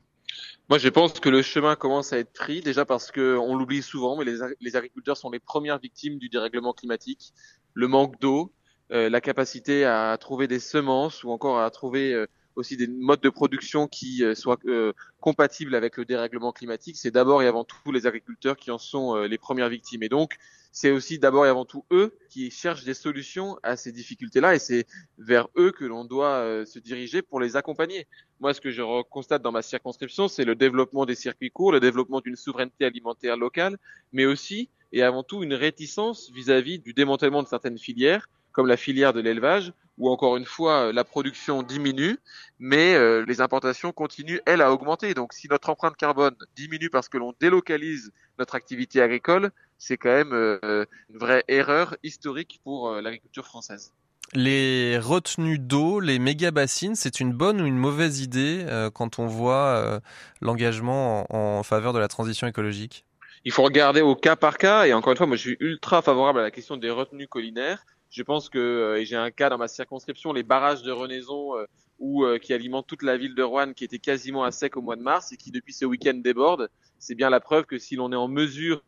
Moi, 0.68 0.78
je 0.78 0.88
pense 0.88 1.20
que 1.20 1.28
le 1.28 1.42
chemin 1.42 1.76
commence 1.76 2.12
à 2.12 2.18
être 2.18 2.32
pris, 2.32 2.60
déjà 2.60 2.84
parce 2.84 3.10
que 3.10 3.36
on 3.36 3.56
l'oublie 3.56 3.82
souvent, 3.82 4.16
mais 4.16 4.24
les, 4.24 4.76
agriculteurs 4.76 5.16
sont 5.16 5.30
les 5.30 5.40
premières 5.40 5.78
victimes 5.78 6.18
du 6.18 6.28
dérèglement 6.28 6.72
climatique. 6.72 7.34
Le 7.74 7.88
manque 7.88 8.18
d'eau, 8.20 8.52
euh, 8.92 9.10
la 9.10 9.20
capacité 9.20 9.84
à 9.84 10.16
trouver 10.18 10.46
des 10.46 10.60
semences 10.60 11.24
ou 11.24 11.30
encore 11.30 11.60
à 11.60 11.70
trouver 11.70 12.14
euh, 12.14 12.26
aussi 12.56 12.76
des 12.76 12.86
modes 12.86 13.20
de 13.20 13.30
production 13.30 13.88
qui 13.88 14.24
euh, 14.24 14.34
soient 14.34 14.58
euh, 14.66 14.92
compatibles 15.20 15.74
avec 15.74 15.96
le 15.96 16.04
dérèglement 16.04 16.52
climatique, 16.52 16.96
c'est 16.96 17.10
d'abord 17.10 17.42
et 17.42 17.46
avant 17.46 17.64
tout 17.64 17.92
les 17.92 18.06
agriculteurs 18.06 18.56
qui 18.56 18.70
en 18.70 18.78
sont 18.78 19.16
euh, 19.16 19.26
les 19.26 19.38
premières 19.38 19.68
victimes. 19.68 20.02
Et 20.02 20.08
donc, 20.08 20.36
c'est 20.72 20.90
aussi 20.90 21.18
d'abord 21.18 21.46
et 21.46 21.48
avant 21.48 21.64
tout 21.64 21.84
eux 21.90 22.16
qui 22.30 22.50
cherchent 22.50 22.84
des 22.84 22.94
solutions 22.94 23.58
à 23.62 23.76
ces 23.76 23.92
difficultés-là, 23.92 24.54
et 24.54 24.58
c'est 24.58 24.86
vers 25.18 25.48
eux 25.56 25.70
que 25.70 25.84
l'on 25.84 26.06
doit 26.06 26.64
se 26.64 26.78
diriger 26.78 27.20
pour 27.20 27.40
les 27.40 27.56
accompagner. 27.56 28.06
Moi, 28.40 28.54
ce 28.54 28.60
que 28.62 28.70
je 28.70 29.02
constate 29.02 29.42
dans 29.42 29.52
ma 29.52 29.60
circonscription, 29.60 30.28
c'est 30.28 30.46
le 30.46 30.54
développement 30.54 31.04
des 31.04 31.14
circuits 31.14 31.50
courts, 31.50 31.72
le 31.72 31.80
développement 31.80 32.22
d'une 32.22 32.36
souveraineté 32.36 32.86
alimentaire 32.86 33.36
locale, 33.36 33.76
mais 34.14 34.24
aussi 34.24 34.70
et 34.94 35.02
avant 35.02 35.22
tout 35.22 35.42
une 35.42 35.54
réticence 35.54 36.30
vis-à-vis 36.30 36.78
-vis 36.78 36.82
du 36.82 36.94
démantèlement 36.94 37.42
de 37.42 37.48
certaines 37.48 37.78
filières, 37.78 38.30
comme 38.52 38.66
la 38.66 38.76
filière 38.76 39.12
de 39.12 39.20
l'élevage, 39.20 39.72
où 40.02 40.10
encore 40.10 40.36
une 40.36 40.44
fois 40.44 40.88
euh, 40.88 40.92
la 40.92 41.04
production 41.04 41.62
diminue, 41.62 42.18
mais 42.58 42.94
euh, 42.94 43.24
les 43.26 43.40
importations 43.40 43.92
continuent, 43.92 44.40
elles, 44.46 44.60
à 44.60 44.72
augmenter. 44.72 45.14
Donc 45.14 45.32
si 45.32 45.46
notre 45.48 45.70
empreinte 45.70 45.96
carbone 45.96 46.34
diminue 46.56 46.90
parce 46.90 47.08
que 47.08 47.18
l'on 47.18 47.32
délocalise 47.40 48.12
notre 48.38 48.56
activité 48.56 49.00
agricole, 49.00 49.52
c'est 49.78 49.96
quand 49.96 50.10
même 50.10 50.32
euh, 50.32 50.84
une 51.08 51.18
vraie 51.18 51.44
erreur 51.46 51.96
historique 52.02 52.60
pour 52.64 52.90
l'agriculture 52.90 53.46
française. 53.46 53.92
Les 54.34 54.98
retenues 54.98 55.58
d'eau, 55.58 56.00
les 56.00 56.18
méga-bassines, 56.18 56.96
c'est 56.96 57.20
une 57.20 57.32
bonne 57.32 57.60
ou 57.60 57.66
une 57.66 57.76
mauvaise 57.76 58.20
idée 58.20 58.64
quand 58.94 59.18
on 59.18 59.26
voit 59.26 60.00
l'engagement 60.40 61.26
en 61.28 61.62
faveur 61.62 61.92
de 61.92 61.98
la 61.98 62.08
transition 62.08 62.46
écologique? 62.46 63.04
Il 63.44 63.52
faut 63.52 63.62
regarder 63.62 64.00
au 64.00 64.14
cas 64.14 64.36
par 64.36 64.56
cas. 64.56 64.86
Et 64.86 64.94
encore 64.94 65.10
une 65.10 65.18
fois, 65.18 65.26
moi, 65.26 65.36
je 65.36 65.42
suis 65.42 65.56
ultra 65.60 66.00
favorable 66.00 66.38
à 66.38 66.42
la 66.42 66.50
question 66.50 66.78
des 66.78 66.88
retenues 66.88 67.28
collinaires. 67.28 67.84
Je 68.12 68.22
pense 68.22 68.50
que 68.50 68.58
euh, 68.58 69.00
et 69.00 69.06
j'ai 69.06 69.16
un 69.16 69.30
cas 69.30 69.48
dans 69.48 69.56
ma 69.56 69.68
circonscription, 69.68 70.34
les 70.34 70.42
barrages 70.42 70.82
de 70.82 70.92
Renaison 70.92 71.56
euh, 71.56 71.64
euh, 72.02 72.38
qui 72.38 72.52
alimentent 72.52 72.86
toute 72.86 73.02
la 73.02 73.16
ville 73.16 73.34
de 73.34 73.42
Rouen, 73.42 73.72
qui 73.72 73.84
était 73.84 73.98
quasiment 73.98 74.44
à 74.44 74.52
sec 74.52 74.76
au 74.76 74.82
mois 74.82 74.96
de 74.96 75.02
mars 75.02 75.32
et 75.32 75.38
qui 75.38 75.50
depuis 75.50 75.72
ce 75.72 75.86
week-end 75.86 76.14
déborde. 76.14 76.68
C'est 76.98 77.14
bien 77.14 77.30
la 77.30 77.40
preuve 77.40 77.64
que 77.64 77.78
si 77.78 77.96
l'on 77.96 78.12
est 78.12 78.16
en 78.16 78.28
mesure 78.28 78.82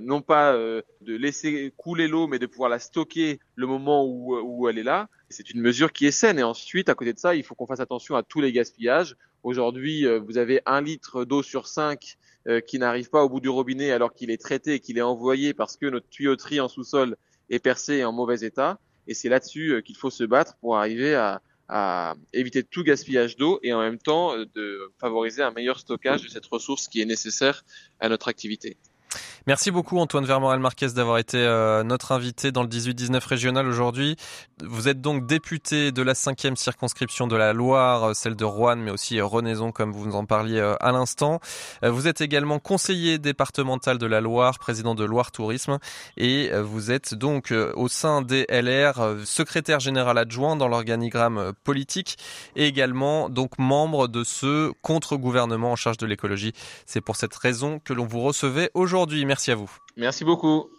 non 0.00 0.22
pas 0.22 0.52
de 0.52 0.84
laisser 1.16 1.74
couler 1.76 2.06
l'eau, 2.06 2.28
mais 2.28 2.38
de 2.38 2.46
pouvoir 2.46 2.70
la 2.70 2.78
stocker 2.78 3.40
le 3.56 3.66
moment 3.66 4.06
où, 4.06 4.38
où 4.38 4.68
elle 4.68 4.78
est 4.78 4.84
là. 4.84 5.08
C'est 5.28 5.50
une 5.50 5.60
mesure 5.60 5.92
qui 5.92 6.06
est 6.06 6.12
saine. 6.12 6.38
Et 6.38 6.44
ensuite, 6.44 6.88
à 6.88 6.94
côté 6.94 7.12
de 7.12 7.18
ça, 7.18 7.34
il 7.34 7.42
faut 7.42 7.56
qu'on 7.56 7.66
fasse 7.66 7.80
attention 7.80 8.14
à 8.14 8.22
tous 8.22 8.40
les 8.40 8.52
gaspillages. 8.52 9.16
Aujourd'hui, 9.42 10.06
vous 10.20 10.38
avez 10.38 10.62
un 10.66 10.82
litre 10.82 11.24
d'eau 11.24 11.42
sur 11.42 11.66
cinq 11.66 12.16
qui 12.68 12.78
n'arrive 12.78 13.10
pas 13.10 13.24
au 13.24 13.28
bout 13.28 13.40
du 13.40 13.48
robinet 13.48 13.90
alors 13.90 14.14
qu'il 14.14 14.30
est 14.30 14.40
traité 14.40 14.74
et 14.74 14.80
qu'il 14.80 14.98
est 14.98 15.02
envoyé 15.02 15.52
parce 15.52 15.76
que 15.76 15.86
notre 15.86 16.08
tuyauterie 16.08 16.60
en 16.60 16.68
sous-sol 16.68 17.16
est 17.50 17.58
percé 17.58 17.94
et 17.94 18.04
en 18.04 18.12
mauvais 18.12 18.40
état. 18.40 18.78
Et 19.06 19.14
c'est 19.14 19.28
là-dessus 19.28 19.72
euh, 19.72 19.80
qu'il 19.80 19.96
faut 19.96 20.10
se 20.10 20.24
battre 20.24 20.56
pour 20.60 20.76
arriver 20.76 21.14
à, 21.14 21.40
à 21.68 22.14
éviter 22.32 22.62
tout 22.62 22.82
gaspillage 22.82 23.36
d'eau 23.36 23.60
et 23.62 23.72
en 23.72 23.80
même 23.80 23.98
temps 23.98 24.36
euh, 24.36 24.46
de 24.54 24.92
favoriser 24.98 25.42
un 25.42 25.50
meilleur 25.50 25.78
stockage 25.78 26.22
de 26.22 26.28
cette 26.28 26.46
ressource 26.46 26.88
qui 26.88 27.00
est 27.00 27.06
nécessaire 27.06 27.64
à 28.00 28.08
notre 28.08 28.28
activité. 28.28 28.76
Merci 29.46 29.70
beaucoup 29.70 29.98
Antoine 29.98 30.24
Vermorel 30.24 30.58
Marquez 30.58 30.88
d'avoir 30.88 31.18
été 31.18 31.38
euh, 31.38 31.82
notre 31.84 32.12
invité 32.12 32.50
dans 32.52 32.62
le 32.62 32.68
18-19 32.68 33.26
régional 33.26 33.66
aujourd'hui. 33.66 34.16
Vous 34.62 34.88
êtes 34.88 35.00
donc 35.00 35.26
député 35.26 35.92
de 35.92 36.02
la 36.02 36.14
cinquième 36.14 36.56
circonscription 36.56 37.26
de 37.26 37.36
la 37.36 37.52
Loire, 37.52 38.10
euh, 38.10 38.14
celle 38.14 38.36
de 38.36 38.44
Rouen, 38.44 38.76
mais 38.76 38.90
aussi 38.90 39.18
euh, 39.18 39.24
Renaison 39.24 39.70
comme 39.70 39.92
vous 39.92 40.06
nous 40.06 40.16
en 40.16 40.24
parliez 40.24 40.60
à 40.80 40.92
l'instant. 40.92 41.40
Vous 41.82 42.08
êtes 42.08 42.20
également 42.20 42.58
conseiller 42.58 43.18
départemental 43.18 43.98
de 43.98 44.06
la 44.06 44.20
Loire, 44.20 44.58
président 44.58 44.94
de 44.94 45.04
Loire 45.04 45.30
Tourisme, 45.30 45.78
et 46.16 46.50
vous 46.52 46.90
êtes 46.90 47.14
donc 47.14 47.52
au 47.74 47.88
sein 47.88 48.22
des 48.22 48.46
LR 48.48 49.16
secrétaire 49.24 49.80
général 49.80 50.18
adjoint 50.18 50.56
dans 50.56 50.68
l'organigramme 50.68 51.52
politique 51.64 52.16
et 52.56 52.66
également 52.66 53.28
donc 53.28 53.58
membre 53.58 54.08
de 54.08 54.24
ce 54.24 54.72
contre-gouvernement 54.82 55.72
en 55.72 55.76
charge 55.76 55.98
de 55.98 56.06
l'écologie. 56.06 56.52
C'est 56.86 57.00
pour 57.00 57.16
cette 57.16 57.34
raison 57.34 57.78
que 57.78 57.92
l'on 57.92 58.06
vous 58.06 58.20
recevait 58.20 58.70
aujourd'hui. 58.74 59.24
Merci 59.28 59.50
à 59.50 59.56
vous. 59.56 59.70
Merci 59.98 60.24
beaucoup. 60.24 60.70